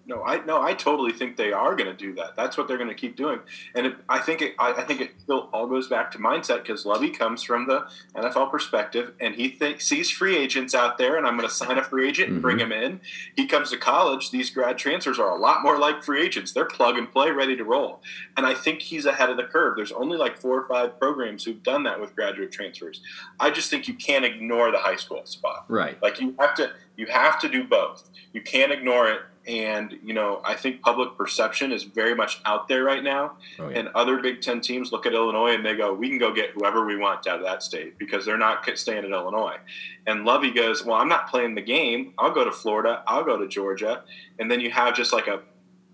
[0.10, 2.36] No, I no, I totally think they are going to do that.
[2.36, 3.42] That's what they're going to keep doing,
[3.76, 6.64] and it, I think it, I, I, think it still all goes back to mindset
[6.64, 11.16] because Lovie comes from the NFL perspective, and he thinks sees free agents out there,
[11.16, 12.42] and I'm going to sign a free agent and mm-hmm.
[12.42, 13.02] bring him in.
[13.36, 16.54] He comes to college; these grad transfers are a lot more like free agents.
[16.54, 18.02] They're plug and play, ready to roll,
[18.36, 19.76] and I think he's ahead of the curve.
[19.76, 23.02] There's only like four or five programs who've done that with graduate transfers.
[23.40, 25.66] I just think you can't ignore the high school spot.
[25.68, 26.02] Right.
[26.02, 28.10] Like you have to you have to do both.
[28.34, 32.68] You can't ignore it and, you know, I think public perception is very much out
[32.68, 33.32] there right now.
[33.58, 33.80] Oh, yeah.
[33.80, 36.52] And other Big Ten teams look at Illinois and they go, we can go get
[36.52, 39.58] whoever we want out of that state because they're not staying in Illinois.
[40.06, 42.14] And Lovie goes, well, I'm not playing the game.
[42.20, 43.02] I'll go to Florida.
[43.08, 44.04] I'll go to Georgia.
[44.38, 45.42] And then you have just like a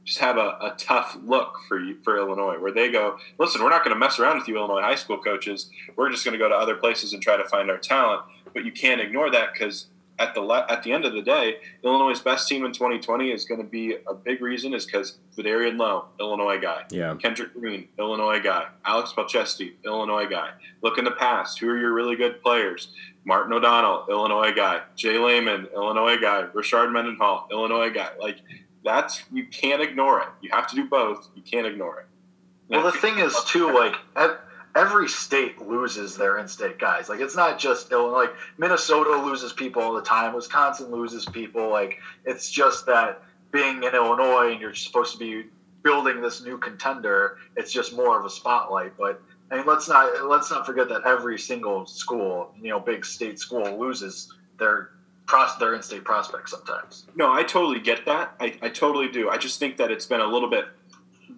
[0.03, 3.71] just have a, a tough look for you, for Illinois, where they go, listen, we're
[3.71, 5.71] not going to mess around with you, Illinois high school coaches.
[5.95, 8.21] We're just going to go to other places and try to find our talent.
[8.53, 9.87] But you can't ignore that because
[10.19, 13.45] at the le- at the end of the day, Illinois' best team in 2020 is
[13.45, 16.83] going to be a big reason is because Vederian Lowe, Illinois guy.
[16.89, 17.15] Yeah.
[17.15, 18.67] Kendrick Green, Illinois guy.
[18.85, 20.51] Alex Palczewski, Illinois guy.
[20.81, 21.59] Look in the past.
[21.59, 22.93] Who are your really good players?
[23.25, 24.81] Martin O'Donnell, Illinois guy.
[24.95, 26.43] Jay Leman, Illinois guy.
[26.53, 28.09] Rashard Mendenhall, Illinois guy.
[28.19, 28.37] Like
[28.83, 30.29] that's you can't ignore it.
[30.41, 31.27] You have to do both.
[31.35, 32.05] You can't ignore it.
[32.69, 33.95] well, the thing is too, like
[34.75, 37.07] every state loses their in-state guys.
[37.09, 38.25] Like it's not just Illinois.
[38.25, 40.35] Like Minnesota loses people all the time.
[40.35, 41.69] Wisconsin loses people.
[41.69, 45.45] Like it's just that being in Illinois and you're supposed to be
[45.83, 47.37] building this new contender.
[47.55, 48.97] It's just more of a spotlight.
[48.97, 53.05] But I mean, let's not let's not forget that every single school, you know, big
[53.05, 54.89] state school loses their
[55.25, 57.07] pros their in-state prospects sometimes.
[57.15, 58.35] No, I totally get that.
[58.39, 59.29] I, I totally do.
[59.29, 60.65] I just think that it's been a little bit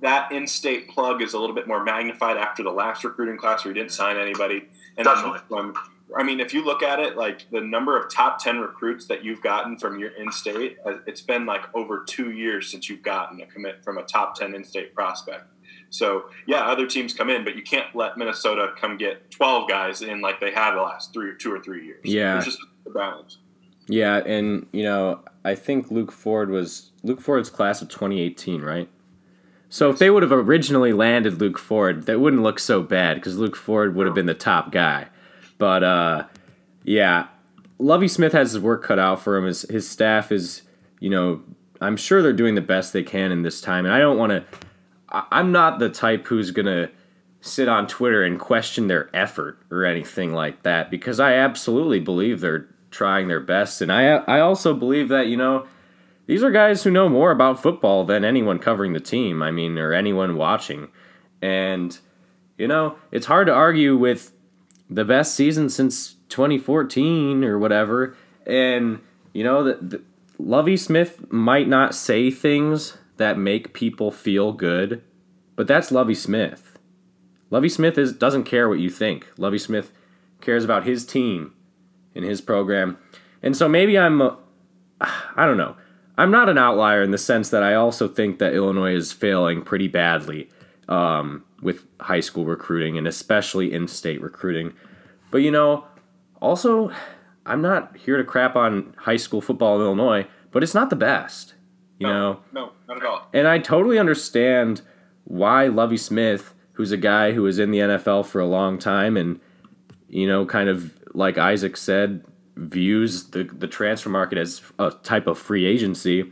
[0.01, 3.73] that in-state plug is a little bit more magnified after the last recruiting class where
[3.73, 4.67] you didn't sign anybody.
[4.97, 5.73] And Definitely.
[6.15, 9.25] I mean, if you look at it, like the number of top ten recruits that
[9.25, 13.41] you've gotten from your in-state, uh, it's been like over two years since you've gotten
[13.41, 15.45] a commit from a top ten in-state prospect.
[15.89, 20.01] So yeah, other teams come in, but you can't let Minnesota come get twelve guys
[20.01, 22.01] in like they had the last three, two or three years.
[22.03, 23.37] Yeah, There's just a balance.
[23.87, 28.89] Yeah, and you know, I think Luke Ford was Luke Ford's class of 2018, right?
[29.69, 33.37] So if they would have originally landed Luke Ford, that wouldn't look so bad because
[33.37, 35.07] Luke Ford would have been the top guy.
[35.57, 36.25] But uh,
[36.83, 37.27] yeah,
[37.79, 39.45] Lovie Smith has his work cut out for him.
[39.45, 40.63] His his staff is,
[40.99, 41.41] you know,
[41.81, 43.85] I'm sure they're doing the best they can in this time.
[43.85, 44.45] And I don't want to.
[45.09, 46.89] I'm not the type who's gonna
[47.41, 52.41] sit on Twitter and question their effort or anything like that because I absolutely believe
[52.41, 55.67] they're trying their best, and I I also believe that you know
[56.27, 59.77] these are guys who know more about football than anyone covering the team, I mean,
[59.77, 60.89] or anyone watching.
[61.41, 61.97] And,
[62.57, 64.33] you know, it's hard to argue with
[64.89, 68.15] the best season since 2014 or whatever.
[68.45, 68.99] And,
[69.33, 70.01] you know, the,
[70.37, 75.01] Lovie Smith might not say things that make people feel good,
[75.55, 76.77] but that's Lovie Smith.
[77.49, 79.27] Lovie Smith is doesn't care what you think.
[79.37, 79.91] Lovie Smith
[80.41, 81.53] cares about his team
[82.13, 82.97] and his program.
[83.41, 84.21] And so maybe I'm,
[85.01, 85.77] I don't know.
[86.17, 89.61] I'm not an outlier in the sense that I also think that Illinois is failing
[89.61, 90.49] pretty badly
[90.87, 94.73] um, with high school recruiting and especially in state recruiting.
[95.29, 95.85] But you know,
[96.41, 96.91] also,
[97.45, 100.95] I'm not here to crap on high school football in Illinois, but it's not the
[100.95, 101.53] best.
[101.99, 102.39] You no, know?
[102.51, 103.27] No, not at all.
[103.33, 104.81] And I totally understand
[105.23, 109.17] why Lovie Smith, who's a guy who was in the NFL for a long time
[109.17, 109.39] and,
[110.07, 112.23] you know, kind of like Isaac said,
[112.57, 116.31] views the the transfer market as a type of free agency,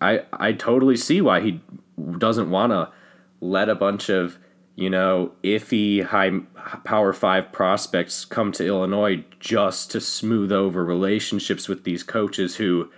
[0.00, 1.60] I I totally see why he
[2.18, 2.90] doesn't want to
[3.40, 4.38] let a bunch of
[4.76, 6.40] you know iffy high
[6.84, 12.90] power five prospects come to Illinois just to smooth over relationships with these coaches who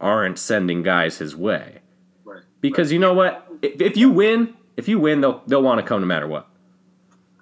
[0.00, 1.80] aren't sending guys his way.
[2.24, 2.42] Right.
[2.60, 5.86] Because you know what, if, if you win, if you win, they'll they'll want to
[5.86, 6.48] come no matter what.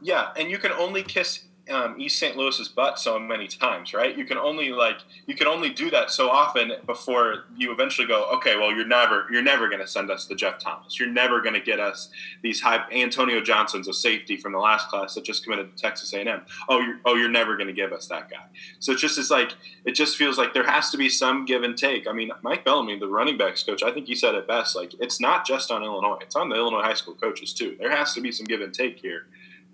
[0.03, 2.37] Yeah, and you can only kiss um, East St.
[2.37, 4.17] Louis's butt so many times, right?
[4.17, 8.25] You can only like you can only do that so often before you eventually go,
[8.37, 10.99] okay, well, you're never you're never going to send us the Jeff Thomas.
[10.99, 12.09] You're never going to get us
[12.43, 16.13] these high Antonio Johnson's a safety from the last class that just committed to Texas
[16.13, 16.43] A&M.
[16.69, 18.47] Oh, you're oh you're never going to give us that guy.
[18.79, 21.65] So it's just it's like it just feels like there has to be some give
[21.65, 22.07] and take.
[22.07, 24.77] I mean, Mike Bellamy, the running backs coach, I think he said it best.
[24.77, 27.77] Like it's not just on Illinois; it's on the Illinois high school coaches too.
[27.79, 29.27] There has to be some give and take here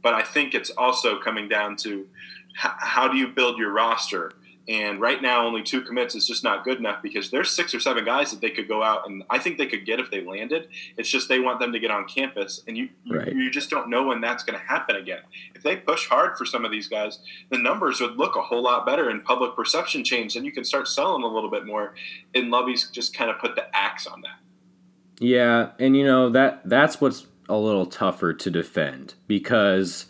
[0.03, 2.07] but I think it's also coming down to
[2.51, 4.33] h- how do you build your roster.
[4.69, 7.81] And right now, only two commits is just not good enough because there's six or
[7.81, 10.25] seven guys that they could go out and I think they could get if they
[10.25, 10.69] landed.
[10.97, 13.35] It's just they want them to get on campus, and you Right.
[13.35, 15.23] you, you just don't know when that's going to happen again.
[15.57, 17.19] If they push hard for some of these guys,
[17.51, 20.62] the numbers would look a whole lot better and public perception change, and you can
[20.62, 21.95] start selling a little bit more.
[22.33, 24.38] And Lovie's just kind of put the axe on that.
[25.19, 30.07] Yeah, and you know that that's what's a little tougher to defend because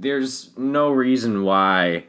[0.00, 2.04] there's no reason why.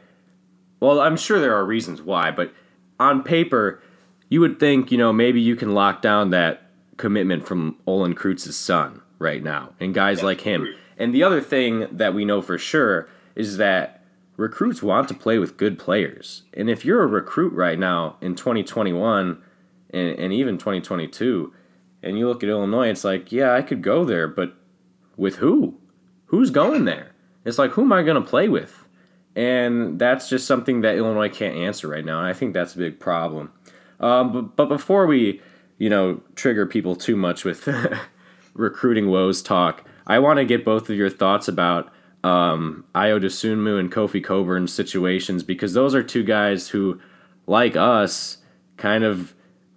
[0.80, 2.52] Well, I'm sure there are reasons why, but
[2.98, 3.80] on paper,
[4.28, 6.62] you would think you know maybe you can lock down that
[6.96, 10.68] commitment from Olin Kreutz's son right now, and guys like him.
[10.98, 14.02] And the other thing that we know for sure is that
[14.36, 18.34] recruits want to play with good players, and if you're a recruit right now in
[18.34, 19.40] 2021
[19.90, 21.52] and, and even 2022
[22.04, 24.54] and you look at Illinois, it's like, yeah, I could go there, but
[25.16, 25.78] with who?
[26.26, 27.12] Who's going there?
[27.44, 28.84] It's like, who am I going to play with?
[29.34, 32.78] And that's just something that Illinois can't answer right now, and I think that's a
[32.78, 33.52] big problem.
[33.98, 35.40] Um, but, but before we,
[35.78, 37.68] you know, trigger people too much with
[38.54, 41.90] recruiting woes talk, I want to get both of your thoughts about
[42.22, 47.00] um, Ayo Dosunmu and Kofi Cockburn's situations because those are two guys who,
[47.46, 48.38] like us,
[48.76, 49.34] kind of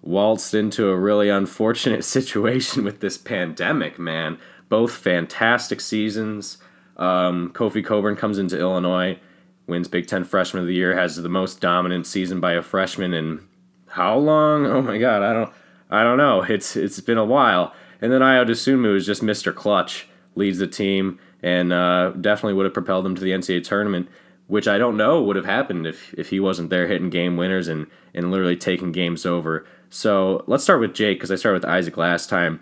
[0.08, 4.40] waltzed into a really unfortunate situation with this pandemic, man.
[4.70, 6.58] Both fantastic seasons.
[6.96, 9.20] Um, Kofi Cockburn comes into Illinois,
[9.68, 13.14] wins Big Ten Freshman of the Year, has the most dominant season by a freshman
[13.14, 13.48] in
[13.88, 14.66] how long?
[14.66, 15.54] Oh my God, I don't,
[15.90, 16.42] I don't know.
[16.42, 17.74] It's it's been a while.
[18.02, 19.54] And then Ayo Dosunmu is just Mr.
[19.54, 24.10] Clutch, leads the team, and uh, definitely would have propelled them to the NCAA tournament
[24.48, 27.68] which I don't know would have happened if, if he wasn't there hitting game winners
[27.68, 29.66] and, and literally taking games over.
[29.90, 32.60] So let's start with Jake because I started with Isaac last time.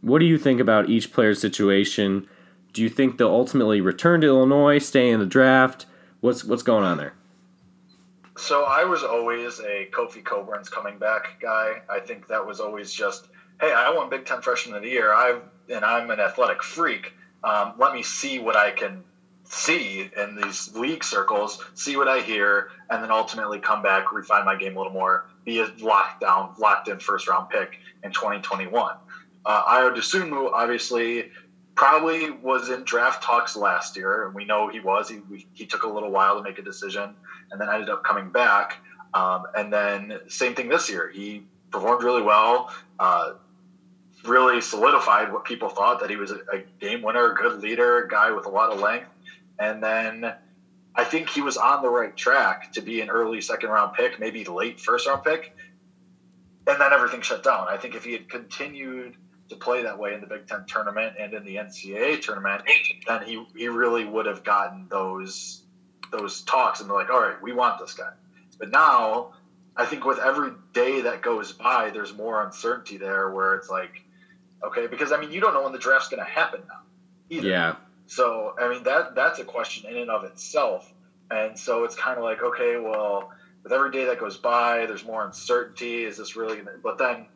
[0.00, 2.28] What do you think about each player's situation?
[2.72, 5.86] Do you think they'll ultimately return to Illinois, stay in the draft?
[6.20, 7.14] What's what's going on there?
[8.36, 11.80] So I was always a Kofi Cockburn's coming back guy.
[11.88, 13.28] I think that was always just,
[13.60, 15.12] hey, I won Big Ten Freshman of the Year.
[15.12, 15.40] I
[15.72, 17.14] and I'm an athletic freak.
[17.42, 19.02] Um, let me see what I can
[19.48, 24.44] see in these league circles, see what I hear, and then ultimately come back, refine
[24.44, 28.12] my game a little more, be a locked down, locked in first round pick in
[28.12, 28.96] 2021.
[29.44, 31.30] Uh, Ayo obviously
[31.76, 35.08] probably was in draft talks last year, and we know he was.
[35.08, 37.14] He, he took a little while to make a decision,
[37.52, 38.78] and then ended up coming back.
[39.14, 41.10] Um, and then same thing this year.
[41.10, 42.72] He performed really well.
[42.98, 43.34] Uh,
[44.24, 48.04] really solidified what people thought that he was a, a game winner, a good leader,
[48.04, 49.08] a guy with a lot of length.
[49.58, 50.34] And then
[50.94, 54.18] I think he was on the right track to be an early second round pick,
[54.18, 55.54] maybe late first round pick.
[56.66, 57.66] And then everything shut down.
[57.68, 59.16] I think if he had continued
[59.48, 62.62] to play that way in the Big Ten tournament and in the NCAA tournament,
[63.06, 65.62] then he, he really would have gotten those
[66.12, 68.12] those talks and they're like, all right, we want this guy.
[68.58, 69.32] But now
[69.76, 74.02] I think with every day that goes by, there's more uncertainty there where it's like,
[74.64, 76.80] okay, because I mean, you don't know when the draft's going to happen now
[77.28, 77.48] either.
[77.48, 80.92] Yeah, So I mean that that's a question in and of itself.
[81.30, 85.04] And so it's kind of like, okay, well, with every day that goes by, there's
[85.04, 86.04] more uncertainty.
[86.04, 87.26] Is this really gonna but then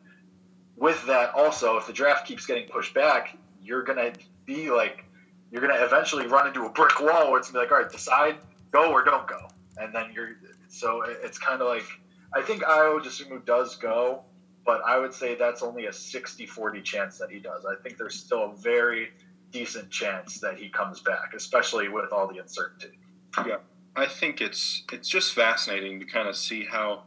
[0.77, 4.13] with that also, if the draft keeps getting pushed back, you're gonna
[4.45, 5.05] be like
[5.51, 7.91] you're gonna eventually run into a brick wall where it's gonna be like, all right,
[7.91, 8.37] decide,
[8.71, 9.47] go or don't go.
[9.77, 10.37] And then you're
[10.69, 11.85] so it's kind of like
[12.33, 14.23] I think Ayo Dosunmu does go,
[14.65, 17.65] but I would say that's only a 60-40 chance that he does.
[17.65, 19.09] I think there's still a very
[19.51, 22.99] decent chance that he comes back, especially with all the uncertainty.
[23.45, 23.57] Yeah,
[23.95, 27.03] I think it's it's just fascinating to kind of see how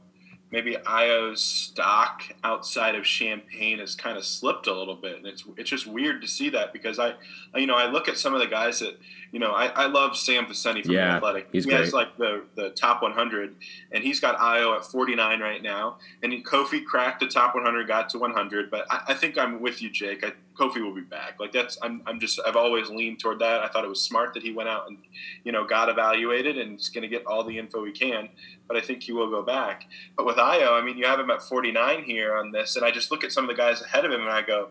[0.50, 5.44] maybe Ayo's stock outside of Champaign has kind of slipped a little bit, and it's
[5.56, 7.14] it's just weird to see that because I,
[7.56, 8.98] you know, I look at some of the guys that
[9.34, 11.48] you know I, I love Sam Vecenie from Yeah, the Athletic.
[11.50, 13.56] he's he has like the the top 100,
[13.90, 18.08] and he's got Ayo at 49 right now, and Kofi cracked the top 100, got
[18.10, 18.70] to 100.
[18.70, 20.24] But I, I think I'm with you, Jake.
[20.24, 21.40] I, Kofi will be back.
[21.40, 23.60] Like that's I'm I'm just I've always leaned toward that.
[23.60, 24.98] I thought it was smart that he went out and
[25.42, 28.28] you know got evaluated and is going to get all the info he can.
[28.68, 29.86] But I think he will go back.
[30.16, 32.92] But with Ayo, I mean, you have him at 49 here on this, and I
[32.92, 34.68] just look at some of the guys ahead of him and I go,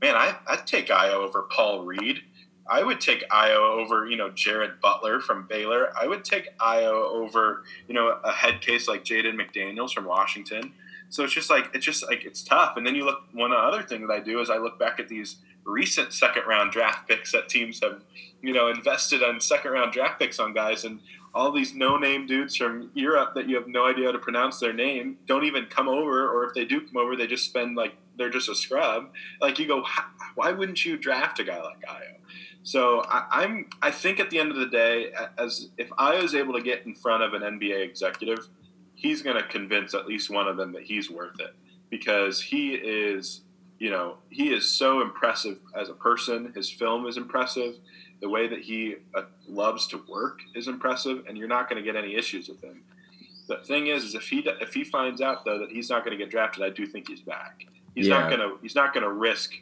[0.00, 2.22] man, I I'd take Ayo over Paul Reed.
[2.68, 5.88] I would take Ayo over, you know, Jared Butler from Baylor.
[6.00, 10.72] I would take Ayo over, you know, a head case like Jaden McDaniels from Washington.
[11.10, 12.76] So it's just like it's just like it's tough.
[12.76, 13.22] And then you look.
[13.32, 16.72] One other thing that I do is I look back at these recent second round
[16.72, 18.02] draft picks that teams have,
[18.42, 21.00] you know, invested on second round draft picks on guys, and
[21.34, 24.58] all these no name dudes from Europe that you have no idea how to pronounce
[24.58, 27.76] their name don't even come over, or if they do come over, they just spend
[27.76, 29.10] like they're just a scrub.
[29.40, 29.84] Like you go,
[30.34, 32.16] why wouldn't you draft a guy like Ayo?
[32.68, 36.34] So I, am I think at the end of the day, as if I was
[36.34, 38.48] able to get in front of an NBA executive
[38.98, 41.54] he's going to convince at least one of them that he's worth it
[41.88, 43.42] because he is,
[43.78, 46.52] you know, he is so impressive as a person.
[46.54, 47.76] His film is impressive.
[48.20, 51.92] The way that he uh, loves to work is impressive, and you're not going to
[51.92, 52.82] get any issues with him.
[53.46, 56.18] The thing is, is if he if he finds out though that he's not going
[56.18, 57.66] to get drafted, I do think he's back.
[57.94, 58.18] He's yeah.
[58.18, 59.54] not going to he's not going to risk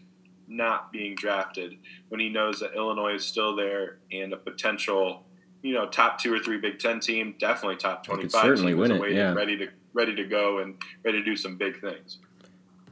[0.49, 1.76] not being drafted
[2.09, 5.24] when he knows that Illinois is still there and a potential
[5.62, 8.42] you know top two or three Big Ten team, definitely top twenty five.
[8.42, 9.12] Certainly win it.
[9.12, 9.32] Yeah.
[9.32, 12.18] ready to ready to go and ready to do some big things.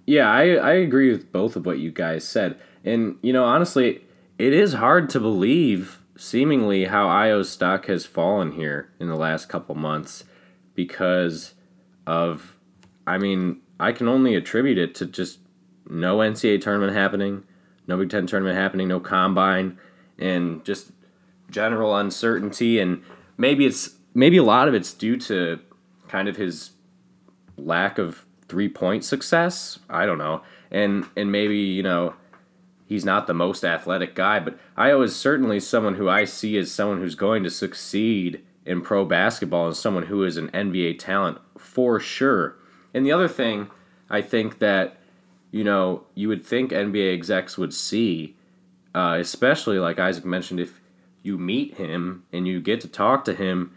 [0.07, 4.03] Yeah, I I agree with both of what you guys said, and you know honestly,
[4.39, 9.49] it is hard to believe seemingly how Ayo's stock has fallen here in the last
[9.49, 10.25] couple months
[10.75, 11.55] because
[12.07, 12.59] of
[13.07, 15.39] I mean I can only attribute it to just
[15.89, 17.45] no NCAA tournament happening,
[17.87, 19.79] no Big Ten tournament happening, no combine,
[20.19, 20.93] and just
[21.51, 23.03] general uncertainty, and
[23.37, 25.61] maybe it's maybe a lot of it's due to
[26.09, 26.71] kind of his
[27.57, 29.79] lack of three point success.
[29.89, 32.15] I don't know, and and maybe you know
[32.87, 36.73] he's not the most athletic guy, but Ayo is certainly someone who I see as
[36.73, 41.39] someone who's going to succeed in pro basketball and someone who is an NBA talent
[41.59, 42.57] for sure.
[42.93, 43.71] And the other thing
[44.09, 44.99] I think that
[45.55, 48.35] you know you would think NBA execs would see,
[48.93, 50.81] uh, especially like Isaac mentioned, if
[51.23, 53.73] you meet him and you get to talk to him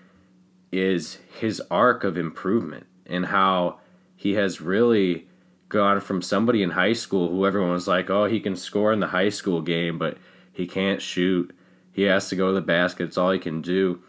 [0.72, 3.78] is his arc of improvement and how
[4.16, 5.28] he has really
[5.70, 9.00] gone from somebody in high school who everyone was like, oh, he can score in
[9.00, 10.18] the high school game, but
[10.52, 11.56] he can't shoot.
[11.92, 13.04] He has to go to the basket.
[13.04, 14.02] It's all he can do.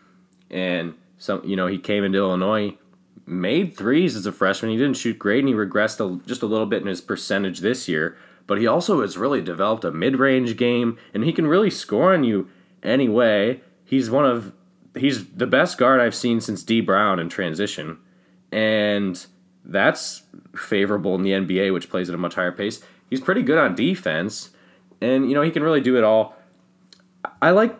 [0.50, 2.78] And some, you know, he came into Illinois,
[3.28, 4.70] made threes as a freshman.
[4.70, 7.60] He didn't shoot great, and he regressed a, just a little bit in his percentage
[7.60, 8.16] this year.
[8.46, 12.24] But he also has really developed a mid-range game, and he can really score on
[12.24, 12.48] you
[12.82, 13.60] anyway.
[13.84, 14.52] He's one of
[14.96, 17.98] he's the best guard I've seen since Dee Brown in transition,
[18.50, 19.24] and
[19.64, 20.22] that's
[20.56, 22.80] favorable in the NBA, which plays at a much higher pace.
[23.10, 24.50] He's pretty good on defense,
[25.00, 26.36] and you know he can really do it all.
[27.42, 27.76] I like,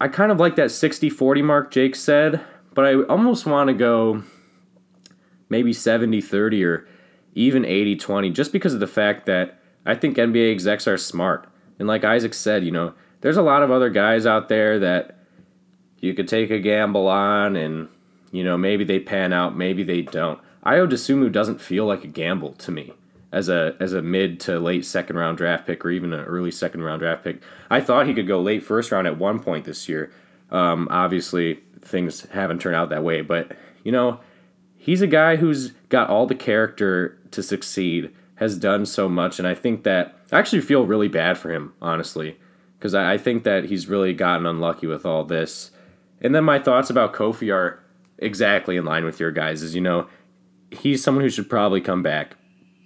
[0.00, 2.40] I kind of like that 60-40 mark Jake said,
[2.74, 4.22] but I almost want to go
[5.48, 6.88] maybe 70-30 or
[7.34, 11.48] even 80-20 just because of the fact that I think NBA execs are smart.
[11.78, 15.18] And like Isaac said, you know, there's a lot of other guys out there that
[16.04, 17.88] you could take a gamble on and
[18.30, 20.38] you know maybe they pan out maybe they don't.
[20.66, 22.92] Ayo Dosunmu doesn't feel like a gamble to me
[23.32, 26.50] as a as a mid to late second round draft pick or even an early
[26.50, 27.42] second round draft pick.
[27.70, 30.12] I thought he could go late first round at one point this year.
[30.50, 34.20] Um, obviously things haven't turned out that way but you know
[34.84, 39.48] he's a guy who's got all the character to succeed has done so much and
[39.48, 42.36] I think that I actually feel really bad for him honestly
[42.84, 45.70] because I, I think that he's really gotten unlucky with all this.
[46.20, 47.82] And then my thoughts about Kofi are
[48.18, 49.62] exactly in line with your guys.
[49.62, 50.06] Is you know,
[50.70, 52.36] he's someone who should probably come back,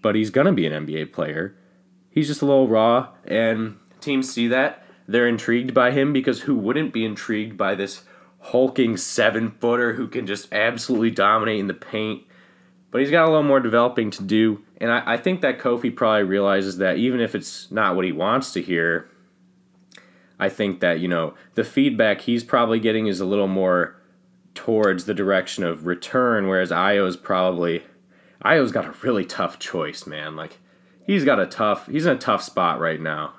[0.01, 1.57] but he's gonna be an NBA player.
[2.11, 4.85] He's just a little raw, and teams see that.
[5.09, 8.05] They're intrigued by him because who wouldn't be intrigued by this
[8.39, 12.25] hulking seven footer who can just absolutely dominate in the paint?
[12.91, 15.95] But he's got a little more developing to do, and I, I think that Kofi
[15.95, 19.11] probably realizes that even if it's not what he wants to hear,
[20.39, 24.01] I think that, you know, the feedback he's probably getting is a little more
[24.55, 27.85] towards the direction of return, whereas Ayo's probably
[28.45, 30.37] Ayo's got a really tough choice, man.
[30.37, 30.59] Like
[31.07, 33.35] he's got a tough he's in a tough spot right now.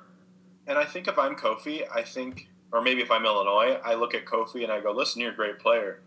[0.67, 4.13] And I think if I'm Kofi, I think or maybe if I'm Illinois, I look
[4.13, 5.99] at Kofi and I go, listen, you're a great player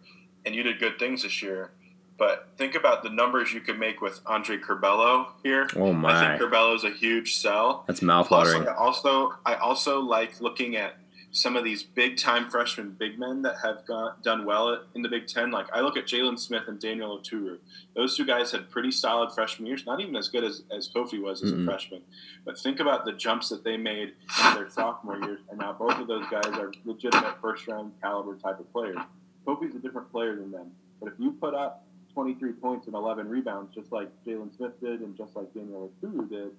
[0.45, 1.71] and you did good things this year.
[2.19, 5.67] But think about the numbers you could make with Andre Curbelo here.
[5.75, 6.35] Oh my!
[6.35, 7.85] I think is a huge sell.
[7.89, 8.67] That's mouthwatering.
[8.67, 10.97] Also, also, I also like looking at
[11.33, 15.09] some of these big time freshman big men that have got, done well in the
[15.09, 15.51] Big Ten.
[15.51, 17.59] Like I look at Jalen Smith and Daniel Oturu.
[17.97, 21.21] Those two guys had pretty solid freshman years, not even as good as, as Kofi
[21.21, 21.63] was as mm-hmm.
[21.63, 22.03] a freshman.
[22.45, 24.13] But think about the jumps that they made
[24.45, 28.37] in their sophomore years, and now both of those guys are legitimate first round caliber
[28.37, 28.99] type of players.
[29.47, 30.71] Kofi's a different player than them.
[31.01, 35.01] But if you put up 23 points and 11 rebounds, just like Jalen Smith did
[35.01, 36.51] and just like Daniel Oturu did,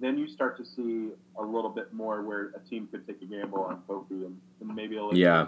[0.00, 3.24] then you start to see a little bit more where a team could take a
[3.24, 5.46] gamble on Kofi and, and maybe a little yeah.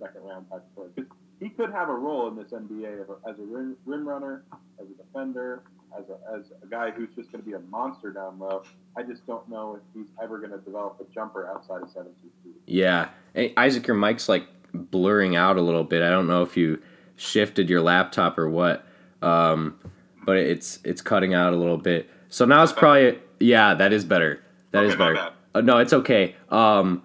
[0.00, 0.88] second round type player.
[0.94, 1.10] Because
[1.40, 4.44] he could have a role in this NBA as a rim, rim runner,
[4.80, 5.62] as a defender,
[5.98, 8.62] as a, as a guy who's just going to be a monster down low.
[8.96, 12.14] I just don't know if he's ever going to develop a jumper outside of 17
[12.44, 12.52] feet.
[12.66, 13.08] Yeah.
[13.34, 16.02] Hey, Isaac, your mic's like blurring out a little bit.
[16.02, 16.80] I don't know if you
[17.16, 18.86] shifted your laptop or what,
[19.20, 19.78] um,
[20.24, 22.08] but it's it's cutting out a little bit.
[22.28, 24.42] So now it's probably yeah, that is better.
[24.70, 25.30] That okay, is better.
[25.54, 26.36] Uh, no, it's okay.
[26.48, 27.02] Um,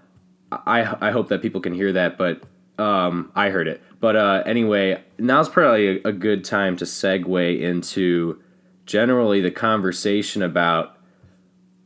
[0.51, 2.43] I I hope that people can hear that, but
[2.77, 3.81] um, I heard it.
[3.99, 8.41] But uh, anyway, now's probably a, a good time to segue into
[8.85, 10.97] generally the conversation about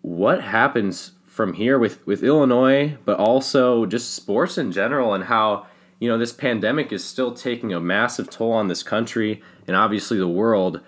[0.01, 5.65] what happens from here with with Illinois, but also just sports in general, and how
[5.99, 10.17] you know this pandemic is still taking a massive toll on this country and obviously
[10.17, 10.81] the world.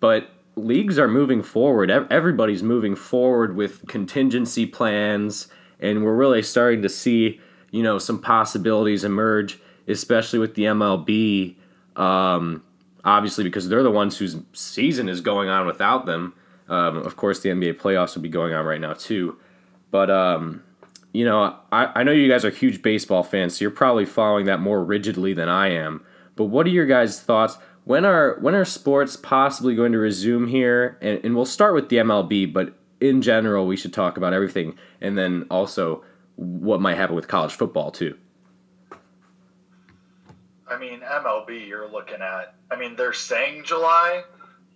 [0.00, 1.90] But leagues are moving forward.
[1.90, 5.48] Everybody's moving forward with contingency plans,
[5.80, 7.40] and we're really starting to see,
[7.70, 11.56] you know, some possibilities emerge, especially with the MLB.
[11.96, 12.62] Um,
[13.04, 16.34] obviously, because they're the ones whose season is going on without them.
[16.68, 19.38] Um, of course, the NBA playoffs will be going on right now too.
[19.90, 20.62] But um,
[21.12, 24.46] you know, I, I know you guys are huge baseball fans, so you're probably following
[24.46, 26.04] that more rigidly than I am.
[26.36, 27.58] But what are your guys' thoughts?
[27.88, 30.98] When are when are sports possibly going to resume here?
[31.00, 34.76] And, and we'll start with the MLB, but in general, we should talk about everything,
[35.00, 36.04] and then also
[36.36, 38.14] what might happen with college football too.
[40.70, 42.56] I mean, MLB, you're looking at.
[42.70, 44.22] I mean, they're saying July,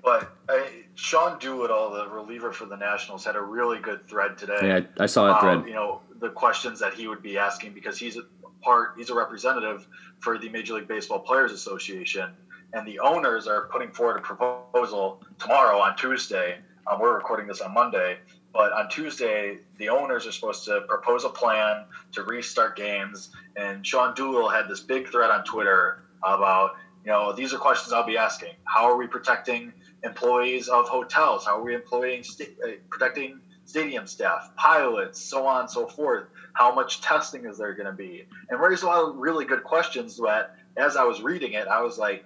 [0.02, 4.58] but I, Sean Doolittle, the reliever for the Nationals, had a really good thread today.
[4.62, 5.68] Yeah, I saw that um, thread.
[5.68, 8.22] You know, the questions that he would be asking because he's a
[8.62, 9.86] part, he's a representative
[10.20, 12.30] for the Major League Baseball Players Association
[12.72, 16.58] and the owners are putting forward a proposal tomorrow on Tuesday.
[16.90, 18.18] Um, we're recording this on Monday,
[18.52, 23.30] but on Tuesday, the owners are supposed to propose a plan to restart games.
[23.56, 26.72] And Sean Doolittle had this big thread on Twitter about,
[27.04, 28.54] you know, these are questions I'll be asking.
[28.64, 31.44] How are we protecting employees of hotels?
[31.44, 36.24] How are we employing st- uh, protecting stadium staff, pilots, so on and so forth?
[36.54, 38.24] How much testing is there going to be?
[38.48, 41.80] And raised a lot of really good questions that, as I was reading it, I
[41.80, 42.24] was like,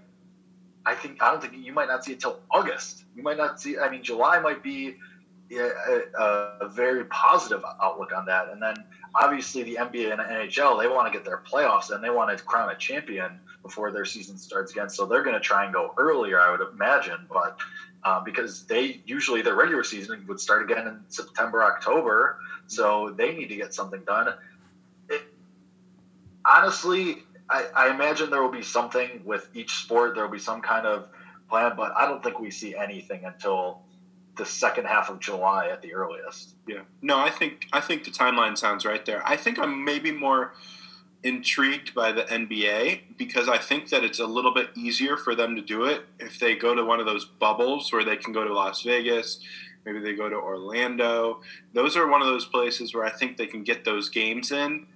[0.86, 3.04] I think I don't think you might not see it till August.
[3.14, 3.76] You might not see.
[3.78, 4.96] I mean, July might be
[5.52, 6.00] a,
[6.60, 8.48] a, very positive outlook on that.
[8.50, 8.74] And then
[9.14, 12.42] obviously the NBA and NHL they want to get their playoffs and they want to
[12.44, 14.88] crown a champion before their season starts again.
[14.88, 17.26] So they're going to try and go earlier, I would imagine.
[17.32, 17.58] But
[18.04, 23.34] um, because they usually their regular season would start again in September, October, so they
[23.34, 24.34] need to get something done.
[25.08, 25.22] It,
[26.44, 30.14] honestly, I, I imagine there will be something with each sport.
[30.14, 31.06] There will be some kind of
[31.48, 33.82] plan, but I don't think we see anything until
[34.36, 36.54] the second half of July at the earliest.
[36.66, 36.82] Yeah.
[37.02, 39.26] No, I think I think the timeline sounds right there.
[39.26, 40.52] I think I'm maybe more
[41.22, 45.56] intrigued by the NBA because I think that it's a little bit easier for them
[45.56, 48.44] to do it if they go to one of those bubbles where they can go
[48.44, 49.40] to Las Vegas,
[49.84, 51.40] maybe they go to Orlando.
[51.72, 54.86] Those are one of those places where I think they can get those games in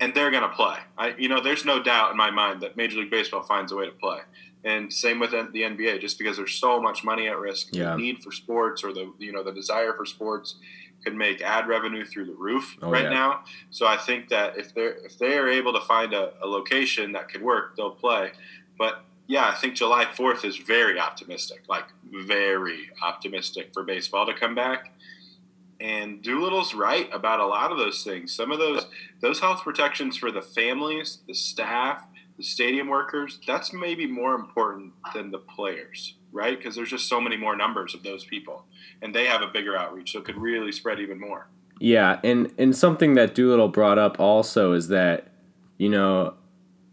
[0.00, 0.78] and they're going to play.
[0.98, 3.76] I, you know, there's no doubt in my mind that Major League Baseball finds a
[3.76, 4.20] way to play.
[4.64, 7.92] And same with the NBA, just because there's so much money at risk, yeah.
[7.92, 10.56] the need for sports or the you know the desire for sports
[11.02, 13.10] could make ad revenue through the roof oh, right yeah.
[13.10, 13.44] now.
[13.70, 17.12] So I think that if they're if they are able to find a, a location
[17.12, 18.32] that could work, they'll play.
[18.76, 24.34] But yeah, I think July 4th is very optimistic, like very optimistic for baseball to
[24.34, 24.92] come back.
[25.80, 28.34] And Doolittle's right about a lot of those things.
[28.34, 28.86] Some of those
[29.22, 32.06] those health protections for the families, the staff,
[32.36, 36.58] the stadium workers, that's maybe more important than the players, right?
[36.58, 38.64] Because there's just so many more numbers of those people,
[39.00, 41.48] and they have a bigger outreach, so it could really spread even more.
[41.78, 45.28] Yeah, and and something that Doolittle brought up also is that
[45.78, 46.34] you know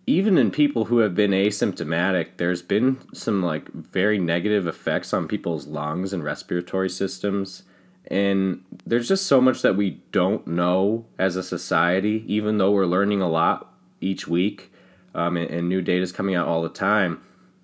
[0.07, 5.27] even in people who have been asymptomatic, there's been some like very negative effects on
[5.27, 7.63] people's lungs and respiratory systems.
[8.09, 12.85] And there's just so much that we don't know as a society, even though we're
[12.85, 14.71] learning a lot each week,
[15.13, 17.21] um, and, and new data is coming out all the time.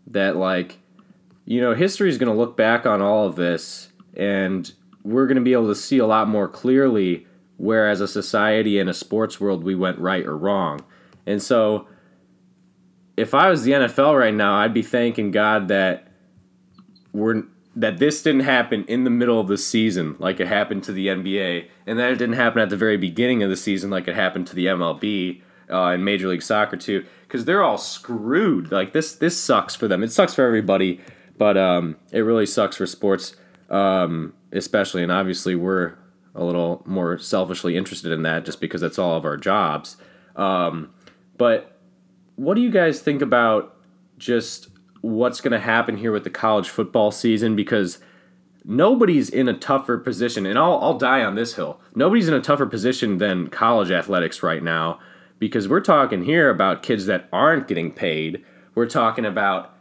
[0.08, 0.80] That, like,
[1.46, 4.70] you know, history is going to look back on all of this, and
[5.04, 7.26] we're going to be able to see a lot more clearly
[7.58, 10.82] where as a society and a sports world we went right or wrong.
[11.26, 11.88] And so
[13.16, 16.08] if I was the NFL right now, I'd be thanking God that
[17.14, 17.44] we're
[17.76, 21.08] that this didn't happen in the middle of the season like it happened to the
[21.08, 24.16] NBA, and that it didn't happen at the very beginning of the season like it
[24.16, 28.72] happened to the MLB uh, and Major League Soccer too, because they're all screwed.
[28.72, 30.04] Like this, this sucks for them.
[30.04, 31.02] It sucks for everybody,
[31.38, 33.36] but um, it really sucks for sports,
[33.70, 35.02] um, especially.
[35.02, 35.96] And obviously, we're
[36.36, 39.98] a little more selfishly interested in that just because that's all of our jobs.
[40.36, 40.94] Um,
[41.38, 41.80] but
[42.36, 43.78] what do you guys think about
[44.18, 44.70] just
[45.04, 47.99] what's going to happen here with the college football season because
[48.64, 51.82] nobody's in a tougher position and I'll I'll die on this hill.
[51.93, 54.99] Nobody's in a tougher position than college athletics right now
[55.39, 58.45] because we're talking here about kids that aren't getting paid.
[58.76, 59.78] We're talking about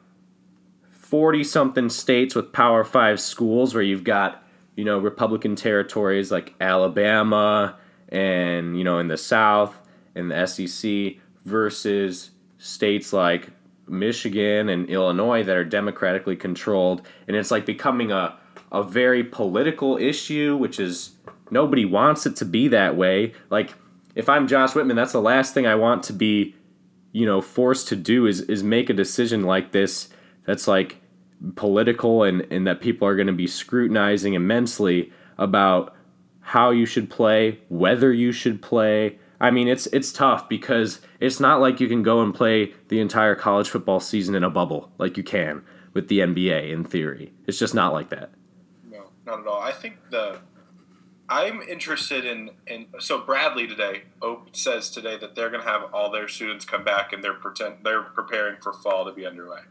[0.91, 4.43] 40 something states with Power 5 schools where you've got,
[4.75, 7.77] you know, Republican territories like Alabama
[8.09, 9.79] and, you know, in the South
[10.17, 13.51] and the SEC versus states like
[13.93, 18.39] Michigan and Illinois that are democratically controlled, and it's like becoming a
[18.73, 21.13] a very political issue, which is
[21.51, 23.35] nobody wants it to be that way.
[23.51, 23.75] Like
[24.15, 26.57] if I'm Josh Whitman, that's the last thing I want to be,
[27.13, 30.09] you know, forced to do is is make a decision like this
[30.47, 31.01] that's like
[31.55, 35.95] political and and that people are going to be scrutinizing immensely about
[36.41, 41.41] how you should play, whether you should play, I mean, it's it's tough because it's
[41.41, 44.93] not like you can go and play the entire college football season in a bubble
[44.99, 47.33] like you can with the NBA in theory.
[47.49, 48.31] It's just not like that.
[48.89, 49.61] No, not at all.
[49.61, 50.39] I think the
[51.29, 54.05] I'm interested in in so Bradley today
[54.53, 57.79] says today that they're going to have all their students come back and they're pretend
[57.83, 59.63] they're preparing for fall to be underway.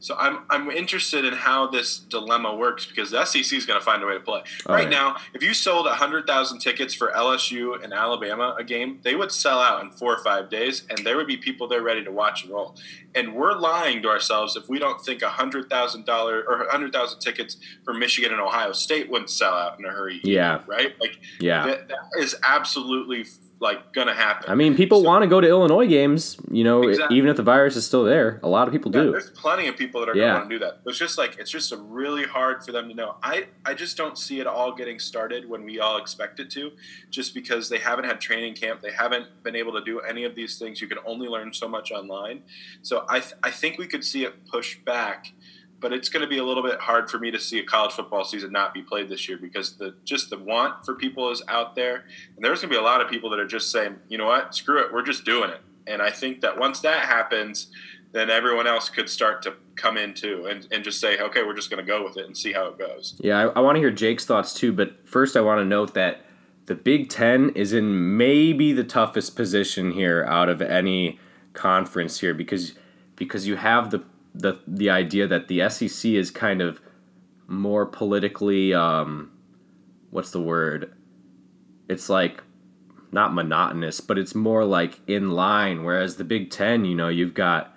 [0.00, 3.84] So I'm I'm interested in how this dilemma works because the SEC is going to
[3.84, 4.42] find a way to play.
[4.66, 4.98] Oh, right yeah.
[4.98, 9.30] now, if you sold hundred thousand tickets for LSU and Alabama a game, they would
[9.30, 12.10] sell out in four or five days, and there would be people there ready to
[12.10, 12.74] watch and roll.
[13.14, 17.20] And we're lying to ourselves if we don't think hundred thousand dollar or hundred thousand
[17.20, 20.20] tickets for Michigan and Ohio State wouldn't sell out in a hurry.
[20.24, 20.62] Yeah.
[20.66, 20.94] Right.
[21.00, 21.18] Like.
[21.40, 21.66] Yeah.
[21.66, 23.24] that, that is absolutely
[23.60, 24.50] like gonna happen.
[24.50, 27.18] I mean, people so, want to go to Illinois games, you know, exactly.
[27.18, 28.40] even if the virus is still there.
[28.42, 29.10] A lot of people yeah, do.
[29.12, 30.38] There's plenty of people that are yeah.
[30.38, 30.80] going to do that.
[30.86, 33.16] It's just like it's just really hard for them to know.
[33.22, 36.72] I I just don't see it all getting started when we all expect it to,
[37.10, 40.34] just because they haven't had training camp, they haven't been able to do any of
[40.34, 40.80] these things.
[40.80, 42.42] You can only learn so much online.
[42.80, 45.32] So I th- I think we could see it push back
[45.80, 47.92] but it's going to be a little bit hard for me to see a college
[47.92, 51.42] football season not be played this year because the just the want for people is
[51.48, 52.04] out there,
[52.36, 54.26] and there's going to be a lot of people that are just saying, you know
[54.26, 55.60] what, screw it, we're just doing it.
[55.86, 57.68] And I think that once that happens,
[58.12, 61.54] then everyone else could start to come in too and, and just say, okay, we're
[61.54, 63.16] just going to go with it and see how it goes.
[63.20, 65.94] Yeah, I, I want to hear Jake's thoughts too, but first I want to note
[65.94, 66.24] that
[66.66, 71.18] the Big Ten is in maybe the toughest position here out of any
[71.54, 72.74] conference here because
[73.20, 74.02] because you have the
[74.34, 76.80] the the idea that the SEC is kind of
[77.46, 79.30] more politically um,
[80.10, 80.92] what's the word?
[81.88, 82.42] It's like
[83.12, 85.84] not monotonous, but it's more like in line.
[85.84, 87.76] Whereas the Big Ten, you know, you've got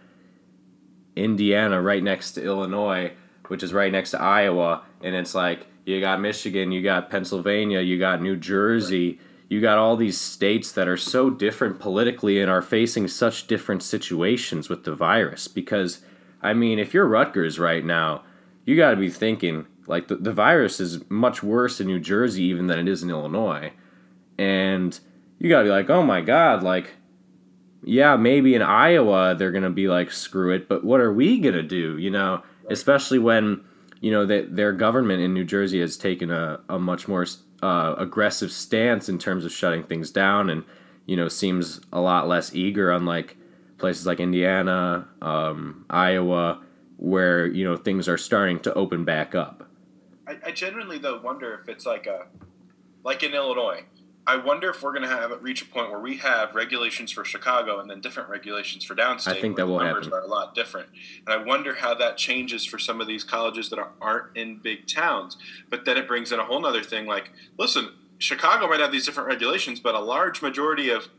[1.16, 3.12] Indiana right next to Illinois,
[3.50, 7.82] which is right next to Iowa, and it's like you got Michigan, you got Pennsylvania,
[7.82, 9.20] you got New Jersey.
[9.50, 13.84] You got all these states that are so different politically and are facing such different
[13.84, 15.48] situations with the virus.
[15.48, 16.02] Because
[16.42, 18.24] I mean, if you're Rutgers right now,
[18.66, 22.44] you got to be thinking like the, the virus is much worse in New Jersey
[22.44, 23.74] even than it is in Illinois.
[24.38, 24.98] And
[25.40, 26.96] you got to be like, "Oh my god, like
[27.84, 31.40] yeah, maybe in Iowa they're going to be like screw it, but what are we
[31.40, 33.64] going to do, you know, especially when
[34.02, 37.26] you know that their government in New Jersey has taken a, a much more
[37.64, 40.64] uh, aggressive stance in terms of shutting things down and
[41.06, 43.38] you know seems a lot less eager unlike
[43.78, 46.62] places like Indiana, um, Iowa,
[46.98, 49.70] where you know things are starting to open back up.
[50.28, 52.28] I, I genuinely though wonder if it's like a
[53.04, 53.84] like in Illinois.
[54.26, 57.12] I wonder if we're going to have it reach a point where we have regulations
[57.12, 59.38] for Chicago and then different regulations for downstate.
[59.38, 60.20] I think that will numbers happen.
[60.20, 60.88] are a lot different,
[61.26, 64.88] and I wonder how that changes for some of these colleges that aren't in big
[64.88, 65.38] towns.
[65.70, 67.06] But then it brings in a whole other thing.
[67.06, 71.10] Like, listen, Chicago might have these different regulations, but a large majority of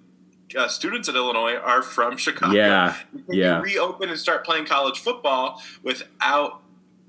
[0.57, 2.55] uh, students at Illinois are from Chicago.
[2.55, 2.97] Yeah,
[3.29, 3.61] yeah.
[3.61, 6.63] reopen and start playing college football without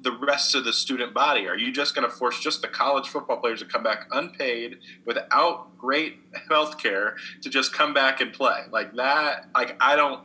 [0.06, 1.47] the rest of the student body?
[1.47, 4.78] Are you just going to force just the college football players to come back unpaid
[5.03, 9.49] without great health care to just come back and play like that?
[9.53, 10.24] Like I don't.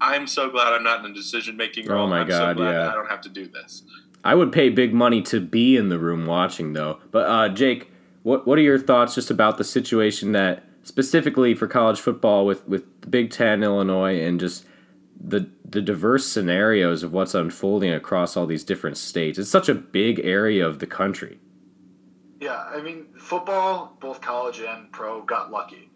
[0.00, 2.04] I'm so glad I'm not in a decision making role.
[2.04, 2.90] Oh my I'm god, so yeah.
[2.90, 3.82] I don't have to do this.
[4.24, 7.00] I would pay big money to be in the room watching though.
[7.10, 7.90] But uh, Jake,
[8.22, 12.66] what what are your thoughts just about the situation that specifically for college football with
[12.68, 14.64] with the Big Ten, Illinois, and just
[15.20, 19.38] the the diverse scenarios of what's unfolding across all these different states.
[19.38, 21.38] It's such a big area of the country.
[22.40, 25.90] Yeah, I mean, football, both college and pro, got lucky,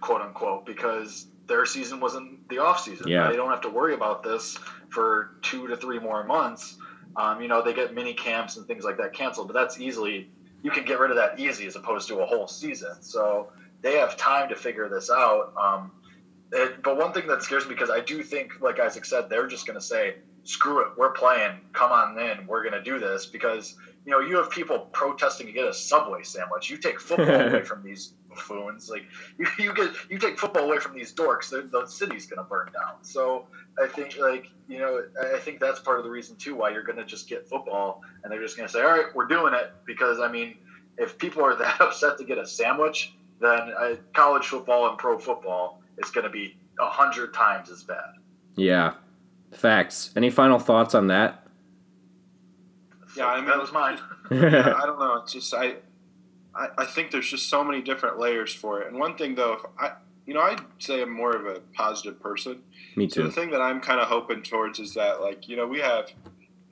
[0.00, 3.08] quote unquote, because their season was in the off season.
[3.08, 3.28] Yeah.
[3.28, 4.56] They don't have to worry about this
[4.88, 6.76] for two to three more months.
[7.16, 10.30] Um, you know, they get mini camps and things like that canceled, but that's easily
[10.62, 12.96] you can get rid of that easy as opposed to a whole season.
[13.00, 15.52] So they have time to figure this out.
[15.56, 15.92] Um,
[16.52, 19.46] it, but one thing that scares me because I do think, like Isaac said, they're
[19.46, 21.60] just going to say, "Screw it, we're playing.
[21.72, 23.74] Come on in, we're going to do this." Because
[24.04, 26.70] you know you have people protesting to get a Subway sandwich.
[26.70, 28.88] You take football away from these buffoons.
[28.88, 29.02] Like
[29.38, 31.50] you, you get you take football away from these dorks.
[31.50, 33.02] The, the city's going to burn down.
[33.02, 33.46] So
[33.82, 35.02] I think like you know
[35.34, 38.02] I think that's part of the reason too why you're going to just get football
[38.22, 40.58] and they're just going to say, "All right, we're doing it." Because I mean,
[40.96, 45.18] if people are that upset to get a sandwich, then uh, college football and pro
[45.18, 48.14] football is going to be a hundred times as bad.
[48.56, 48.94] Yeah,
[49.52, 50.12] facts.
[50.16, 51.46] Any final thoughts on that?
[53.16, 53.98] Yeah, I mean, that was mine.
[54.30, 55.14] yeah, I don't know.
[55.22, 55.76] It's just I,
[56.54, 58.88] I, I think there's just so many different layers for it.
[58.88, 59.92] And one thing though, if I,
[60.26, 62.62] you know, I'd say I'm more of a positive person.
[62.96, 63.14] Me too.
[63.14, 63.28] So too.
[63.28, 66.10] the thing that I'm kind of hoping towards is that, like, you know, we have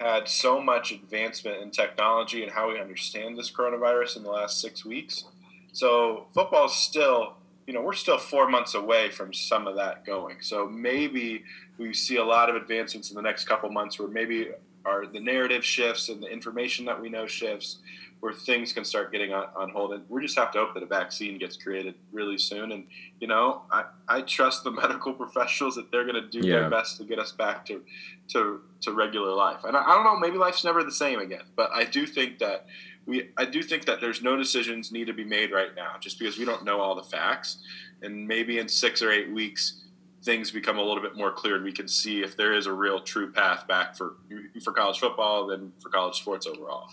[0.01, 4.61] had so much advancement in technology and how we understand this coronavirus in the last
[4.61, 5.25] six weeks.
[5.73, 7.35] So football's still,
[7.67, 10.37] you know, we're still four months away from some of that going.
[10.43, 11.45] So maybe
[11.79, 14.49] we see a lot of advancements in the next couple months where maybe
[14.85, 17.79] our the narrative shifts and the information that we know shifts
[18.21, 20.83] where things can start getting on, on hold and we just have to hope that
[20.83, 22.85] a vaccine gets created really soon and
[23.21, 26.61] you know i, I trust the medical professionals that they're going to do Yeah.
[26.61, 27.83] their best to get us back to
[28.29, 31.45] to, to regular life and I, I don't know maybe life's never the same again
[31.57, 32.67] but i do think that
[33.07, 36.19] we i do think that there's no decisions need to be made right now just
[36.19, 37.59] because we don't know all the facts
[38.03, 39.81] and maybe in six or eight weeks
[40.23, 42.73] things become a little bit more clear and we can see if there is a
[42.73, 44.15] real true path back for
[44.63, 46.89] for college football and for college sports overall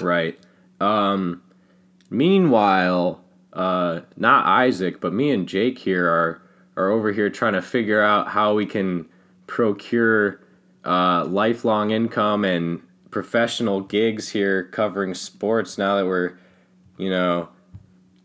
[0.00, 0.38] Right.
[0.80, 1.42] Um,
[2.10, 6.42] meanwhile, uh, not Isaac, but me and Jake here are
[6.76, 9.06] are over here trying to figure out how we can
[9.46, 10.40] procure
[10.84, 12.82] uh, lifelong income and
[13.16, 16.36] professional gigs here covering sports now that we're,
[16.98, 17.48] you know,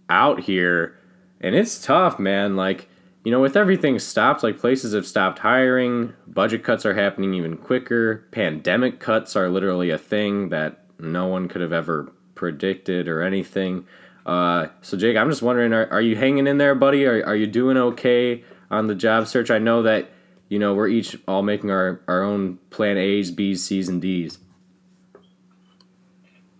[0.09, 0.99] out here.
[1.39, 2.57] And it's tough, man.
[2.57, 2.89] Like,
[3.23, 7.55] you know, with everything stopped, like places have stopped hiring, budget cuts are happening even
[7.55, 13.21] quicker, pandemic cuts are literally a thing that no one could have ever predicted or
[13.21, 13.85] anything.
[14.25, 17.05] Uh, so, Jake, I'm just wondering, are, are you hanging in there, buddy?
[17.05, 19.51] Are, are you doing okay on the job search?
[19.51, 20.09] I know that,
[20.49, 24.37] you know, we're each all making our, our own plan A's, B's, C's, and D's.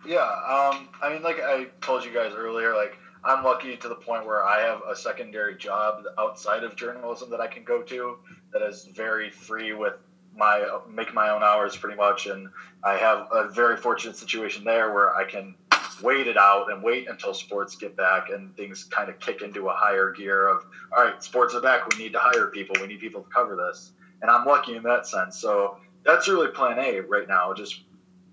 [0.04, 3.94] Yeah, um, I mean, like I told you guys earlier, like I'm lucky to the
[3.94, 8.18] point where I have a secondary job outside of journalism that I can go to
[8.52, 9.94] that is very free with
[10.36, 12.48] my make my own hours pretty much, and
[12.82, 15.54] I have a very fortunate situation there where I can
[16.02, 19.68] wait it out and wait until sports get back and things kind of kick into
[19.68, 20.64] a higher gear of
[20.96, 23.54] all right, sports are back, we need to hire people, we need people to cover
[23.54, 25.38] this, and I'm lucky in that sense.
[25.38, 27.82] So that's really plan A right now, just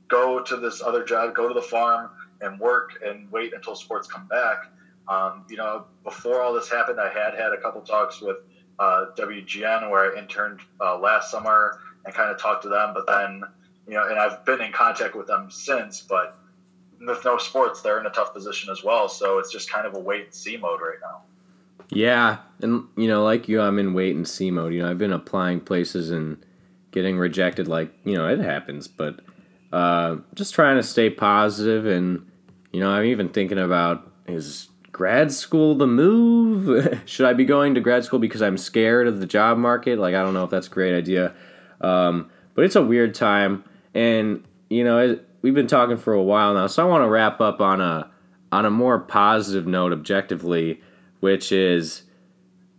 [0.09, 2.09] go to this other job, go to the farm
[2.41, 4.65] and work and wait until sports come back.
[5.07, 8.37] Um, you know, before all this happened, I had had a couple talks with
[8.79, 12.93] uh, WGN where I interned uh, last summer and kind of talked to them.
[12.93, 13.43] But then,
[13.87, 16.01] you know, and I've been in contact with them since.
[16.01, 16.37] But
[17.05, 19.09] with no sports, they're in a tough position as well.
[19.09, 21.21] So it's just kind of a wait and see mode right now.
[21.91, 24.73] Yeah, and you know, like you, I'm in wait and see mode.
[24.73, 26.37] You know, I've been applying places and
[26.91, 27.67] getting rejected.
[27.67, 29.21] Like you know, it happens, but
[29.71, 31.07] uh, just trying to stay.
[31.07, 32.25] And
[32.71, 37.01] you know, I'm even thinking about is grad school the move?
[37.05, 39.99] Should I be going to grad school because I'm scared of the job market?
[39.99, 41.33] Like, I don't know if that's a great idea.
[41.81, 43.63] Um, but it's a weird time,
[43.93, 47.07] and you know, it, we've been talking for a while now, so I want to
[47.07, 48.11] wrap up on a
[48.51, 50.81] on a more positive note, objectively,
[51.21, 52.03] which is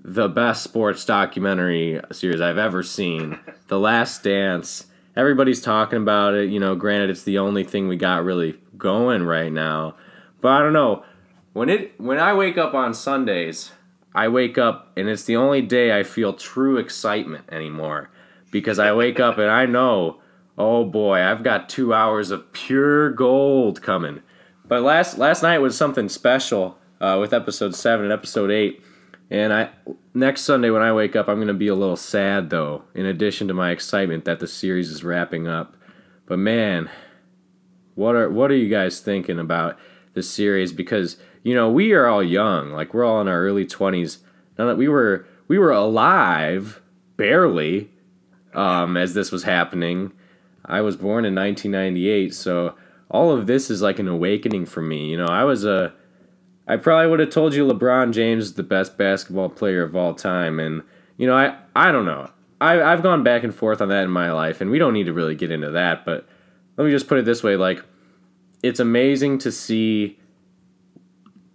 [0.03, 3.38] the best sports documentary series I've ever seen,
[3.68, 4.86] The Last Dance.
[5.16, 6.50] Everybody's talking about it.
[6.50, 9.96] You know, granted, it's the only thing we got really going right now,
[10.40, 11.04] but I don't know.
[11.52, 13.72] When it when I wake up on Sundays,
[14.14, 18.11] I wake up and it's the only day I feel true excitement anymore
[18.50, 20.20] because I wake up and I know,
[20.58, 24.22] oh boy, I've got two hours of pure gold coming.
[24.66, 28.82] But last last night was something special uh, with episode seven and episode eight,
[29.31, 29.70] and I
[30.12, 32.83] next Sunday when I wake up, I'm gonna be a little sad though.
[32.95, 35.76] In addition to my excitement that the series is wrapping up,
[36.26, 36.91] but man,
[37.95, 39.78] what are what are you guys thinking about
[40.14, 40.72] this series?
[40.72, 42.72] Because you know, we are all young.
[42.72, 44.18] Like we're all in our early twenties.
[44.59, 46.81] Now that we were we were alive
[47.16, 47.91] barely
[48.55, 50.12] um, as this was happening.
[50.64, 52.74] I was born in 1998, so
[53.11, 55.11] all of this is like an awakening for me.
[55.11, 55.93] You know, I was a
[56.71, 60.14] I probably would have told you LeBron James is the best basketball player of all
[60.14, 60.85] time, and
[61.16, 62.31] you know, I I don't know.
[62.61, 65.07] I I've gone back and forth on that in my life, and we don't need
[65.07, 66.05] to really get into that.
[66.05, 66.29] But
[66.77, 67.83] let me just put it this way: like,
[68.62, 70.21] it's amazing to see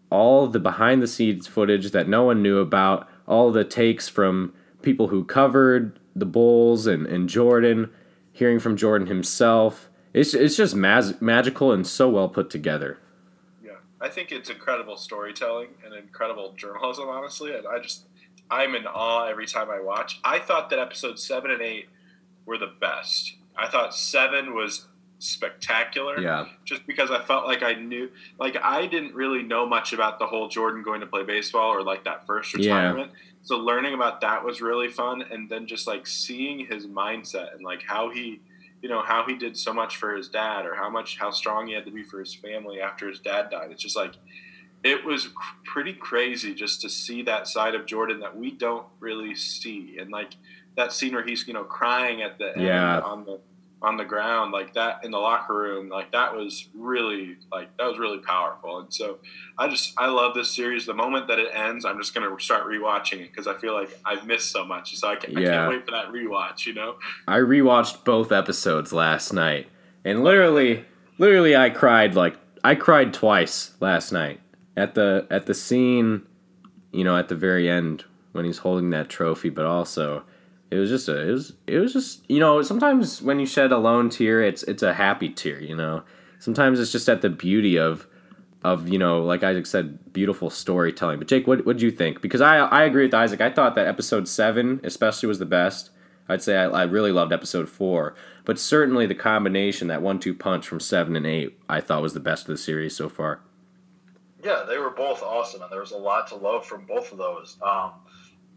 [0.09, 4.53] all the behind the scenes footage that no one knew about, all the takes from
[4.81, 7.89] people who covered the Bulls and, and Jordan,
[8.33, 9.89] hearing from Jordan himself.
[10.13, 12.99] It's, it's just mag- magical and so well put together.
[14.05, 17.55] I think it's incredible storytelling and incredible journalism, honestly.
[17.55, 18.05] And I just,
[18.51, 20.19] I'm in awe every time I watch.
[20.23, 21.87] I thought that episode seven and eight
[22.45, 23.33] were the best.
[23.57, 24.85] I thought seven was
[25.17, 26.19] spectacular.
[26.19, 26.45] Yeah.
[26.65, 30.27] Just because I felt like I knew, like I didn't really know much about the
[30.27, 33.09] whole Jordan going to play baseball or like that first retirement.
[33.11, 33.19] Yeah.
[33.41, 37.63] So learning about that was really fun, and then just like seeing his mindset and
[37.63, 38.39] like how he,
[38.85, 41.65] you know, how he did so much for his dad or how much how strong
[41.65, 43.71] he had to be for his family after his dad died.
[43.71, 44.13] It's just like
[44.83, 45.29] it was
[45.63, 50.11] pretty crazy just to see that side of Jordan that we don't really see, and
[50.11, 50.35] like
[50.77, 52.97] that scene where he's you know crying at the yeah.
[52.97, 53.39] end on the
[53.85, 57.85] on the ground like that in the locker room like that was really like that
[57.85, 58.79] was really powerful.
[58.79, 59.19] And so
[59.59, 60.85] i just i love this series.
[60.85, 63.73] The moment that it ends i'm just going to start rewatching it because i feel
[63.73, 64.95] like i've missed so much.
[64.95, 65.39] So I, can, yeah.
[65.39, 66.95] I can't wait for that rewatch you know?
[67.27, 69.67] I rewatched both episodes last night
[70.03, 70.85] and literally
[71.19, 74.39] literally i cried like i cried twice last night.
[74.77, 76.23] At the at the scene
[76.91, 80.23] you know at the very end when he's holding that trophy but also
[80.71, 83.71] it was just a it was it was just you know sometimes when you shed
[83.71, 86.03] a lone tear it's it's a happy tear you know?
[86.39, 88.07] Sometimes it's just at the beauty of
[88.63, 91.19] of you know like Isaac said beautiful storytelling.
[91.19, 92.21] But Jake what what do you think?
[92.21, 93.41] Because I I agree with Isaac.
[93.41, 95.91] I thought that episode 7 especially was the best.
[96.27, 100.33] I'd say I, I really loved episode 4 but certainly the combination that one two
[100.33, 103.41] punch from 7 and 8 I thought was the best of the series so far.
[104.43, 107.17] Yeah they were both awesome and there was a lot to love from both of
[107.17, 107.57] those.
[107.61, 107.91] Um,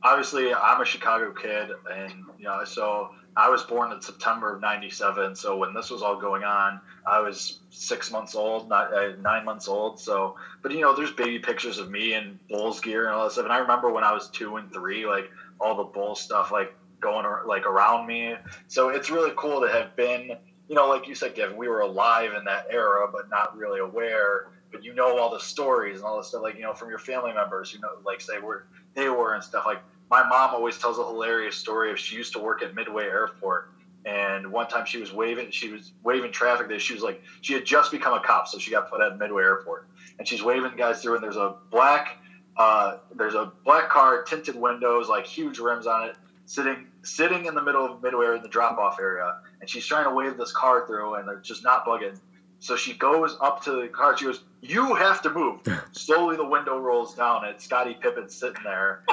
[0.02, 4.60] obviously I'm a Chicago kid, and you know, so I was born in September of
[4.60, 5.34] '97.
[5.36, 9.44] So when this was all going on, I was six months old, not uh, nine
[9.44, 10.00] months old.
[10.00, 13.32] So, but you know, there's baby pictures of me in Bulls gear and all that
[13.32, 13.44] stuff.
[13.44, 15.26] And I remember when I was two and three, like
[15.60, 18.34] all the Bulls stuff, like going like around me.
[18.68, 20.30] So it's really cool to have been,
[20.68, 23.80] you know, like you said, Kevin, we were alive in that era, but not really
[23.80, 24.46] aware.
[24.70, 26.98] But you know all the stories and all the stuff, like you know, from your
[26.98, 28.62] family members, you know, like say we're
[28.94, 32.32] they were and stuff like my mom always tells a hilarious story of she used
[32.32, 33.70] to work at Midway Airport
[34.04, 37.52] and one time she was waving she was waving traffic that she was like she
[37.52, 39.88] had just become a cop so she got put at Midway Airport
[40.18, 42.18] and she's waving guys through and there's a black
[42.56, 46.16] uh, there's a black car tinted windows like huge rims on it
[46.46, 50.04] sitting sitting in the middle of Midway in the drop off area and she's trying
[50.04, 52.18] to wave this car through and they're just not bugging
[52.60, 54.16] so she goes up to the car.
[54.16, 55.60] She goes, "You have to move."
[55.92, 59.02] Slowly, the window rolls down, and Scottie Pippen sitting there.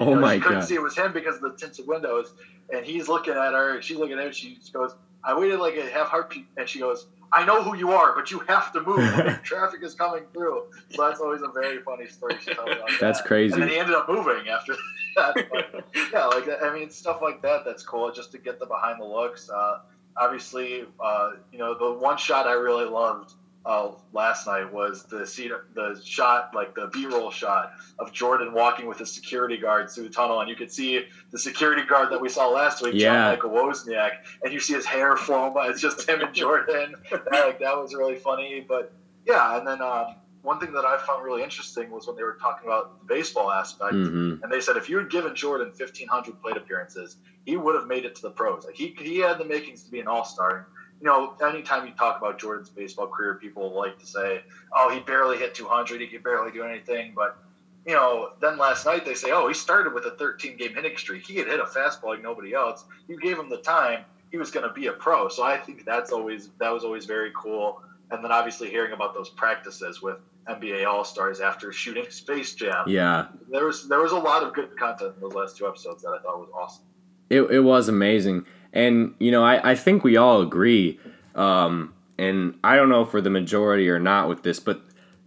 [0.00, 0.68] And, oh know, my she couldn't god!
[0.68, 2.34] see it was him because of the tinted windows,
[2.72, 3.74] and he's looking at her.
[3.74, 4.32] And she's looking at him.
[4.32, 7.90] She goes, "I waited like a half heartbeat," and she goes, "I know who you
[7.90, 8.98] are, but you have to move.
[9.42, 13.20] traffic is coming through." So that's always a very funny story she tells about That's
[13.20, 13.26] that.
[13.26, 13.54] crazy.
[13.54, 14.74] And then he ended up moving after
[15.16, 15.48] that.
[15.50, 17.64] But, yeah, like I mean, stuff like that.
[17.64, 18.12] That's cool.
[18.12, 19.50] Just to get the behind the looks.
[19.50, 19.80] Uh,
[20.16, 23.32] obviously, uh, you know, the one shot I really loved
[23.68, 28.86] uh, last night was the seat, the shot, like the B-roll shot of Jordan walking
[28.86, 32.18] with his security guards through the tunnel, and you could see the security guard that
[32.18, 33.12] we saw last week, yeah.
[33.12, 34.12] John Michael Wozniak,
[34.42, 35.68] and you see his hair flowing by.
[35.68, 36.94] It's just him and Jordan.
[37.10, 38.92] that, like that was really funny, but
[39.26, 39.82] yeah, and then.
[39.82, 43.12] Um, one thing that I found really interesting was when they were talking about the
[43.12, 44.42] baseball aspect, mm-hmm.
[44.42, 48.04] and they said if you had given Jordan 1,500 plate appearances, he would have made
[48.04, 48.64] it to the pros.
[48.64, 50.68] Like he, he had the makings to be an all star.
[51.00, 54.42] You know, anytime you talk about Jordan's baseball career, people like to say,
[54.74, 56.00] "Oh, he barely hit 200.
[56.00, 57.38] He could barely do anything." But
[57.86, 60.96] you know, then last night they say, "Oh, he started with a 13 game hitting
[60.96, 61.24] streak.
[61.24, 62.84] He had hit a fastball like nobody else.
[63.08, 65.86] You gave him the time." He was going to be a pro, so I think
[65.86, 67.80] that's always that was always very cool.
[68.10, 70.18] And then obviously hearing about those practices with
[70.48, 72.84] NBA All Stars after shooting Space Jam.
[72.88, 76.02] Yeah, there was there was a lot of good content in those last two episodes
[76.02, 76.84] that I thought was awesome.
[77.30, 80.98] It it was amazing, and you know I I think we all agree,
[81.34, 84.82] um, and I don't know for the majority or not with this, but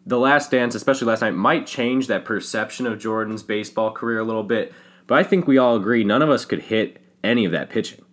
[0.06, 4.24] the Last Dance, especially last night, might change that perception of Jordan's baseball career a
[4.24, 4.74] little bit.
[5.08, 8.04] But I think we all agree none of us could hit any of that pitching.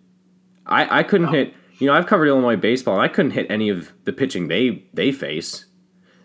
[0.65, 1.33] I I couldn't no.
[1.33, 1.53] hit.
[1.79, 4.85] You know, I've covered Illinois baseball, and I couldn't hit any of the pitching they
[4.93, 5.65] they face.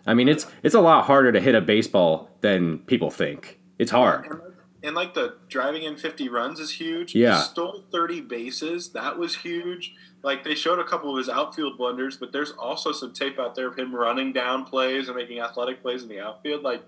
[0.05, 3.59] I mean, it's it's a lot harder to hit a baseball than people think.
[3.79, 4.41] It's hard.
[4.85, 7.15] And, like the driving in 50 runs is huge.
[7.15, 7.37] Yeah.
[7.37, 8.89] He stole 30 bases.
[8.89, 9.93] That was huge.
[10.23, 13.55] Like they showed a couple of his outfield blunders, but there's also some tape out
[13.55, 16.63] there of him running down plays and making athletic plays in the outfield.
[16.63, 16.83] Like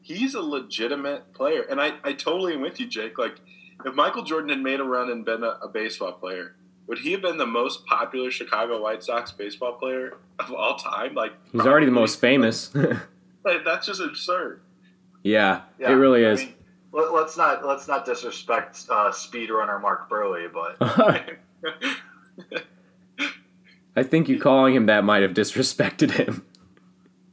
[0.00, 1.62] he's a legitimate player.
[1.68, 3.18] And I, I totally am with you, Jake.
[3.18, 3.36] Like
[3.84, 6.54] if Michael Jordan had made a run and been a, a baseball player,
[6.86, 11.14] would he have been the most popular Chicago White Sox baseball player of all time?
[11.14, 12.72] Like He's already the most famous.
[13.42, 14.60] Like, that's just absurd.
[15.22, 16.40] yeah, Yeah, it really I is.
[16.40, 16.54] mean,
[16.92, 20.76] let, let's not let's not disrespect uh, speedrunner Mark Buehrle, but
[23.96, 26.44] I think you calling him that might have disrespected him.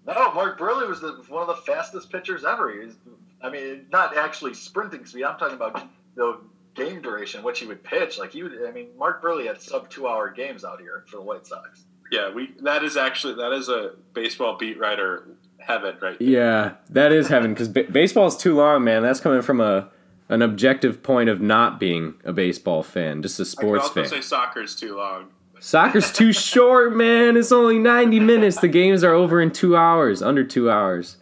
[0.05, 2.81] no, Mark Buehrle was the, one of the fastest pitchers ever.
[2.81, 2.95] He's,
[3.41, 5.23] I mean, not actually sprinting speed.
[5.23, 6.39] I'm talking about the
[6.75, 8.17] game duration, which he would pitch.
[8.17, 8.53] Like he would.
[8.67, 11.85] I mean, Mark Buehrle had sub two hour games out here for the White Sox.
[12.11, 15.27] Yeah, we that is actually that is a baseball beat writer
[15.67, 16.27] heaven right there.
[16.27, 19.03] Yeah, that is heaven because ba- baseball is too long, man.
[19.03, 19.89] That's coming from a
[20.29, 24.01] an objective point of not being a baseball fan, just a I could sports also
[24.01, 24.09] fan.
[24.09, 25.27] say soccer is too long.
[25.59, 27.37] Soccer's too short, man.
[27.37, 28.59] It's only 90 minutes.
[28.59, 31.17] The games are over in two hours, under two hours.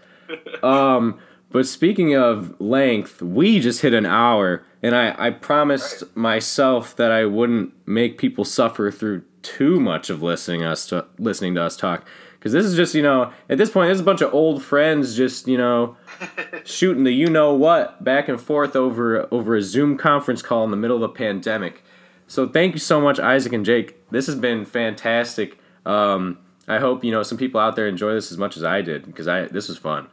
[0.64, 1.20] Um,
[1.52, 7.12] but speaking of length, we just hit an hour, and I, I promised myself that
[7.12, 11.78] I wouldn't make people suffer through too much of listening us to listening to us
[11.78, 12.06] talk.
[12.46, 14.62] Because this is just, you know, at this point, this is a bunch of old
[14.62, 15.98] friends just, you know,
[16.64, 20.70] shooting the you know what back and forth over over a Zoom conference call in
[20.70, 21.84] the middle of a pandemic.
[22.28, 23.96] So thank you so much, Isaac and Jake.
[24.12, 25.58] This has been fantastic.
[25.88, 26.38] Um,
[26.68, 29.08] I hope you know some people out there enjoy this as much as I did
[29.08, 30.08] because I this was fun.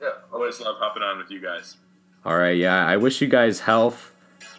[0.00, 1.78] Yeah, Always love hopping on with you guys.
[2.24, 2.86] All right, yeah.
[2.86, 4.09] I wish you guys health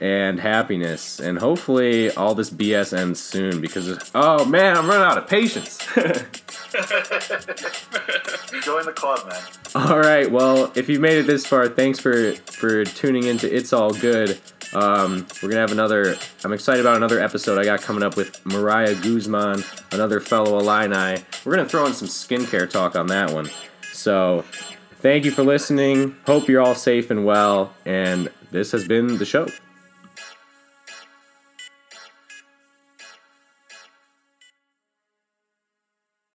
[0.02, 3.62] and happiness, and hopefully all this BS ends soon.
[3.62, 5.78] Because oh man, I'm running out of patience.
[8.64, 9.42] join the club, man.
[9.76, 13.72] all right, well, if you've made it this far, thanks for for tuning into It's
[13.72, 14.40] All Good.
[14.74, 16.16] Um, we're gonna have another.
[16.44, 21.22] I'm excited about another episode I got coming up with Mariah Guzman, another fellow Illini.
[21.46, 23.52] We're gonna throw in some skincare talk on that one.
[23.94, 24.46] So,
[25.00, 26.16] thank you for listening.
[26.26, 27.74] Hope you're all safe and well.
[27.86, 29.48] And this has been the show.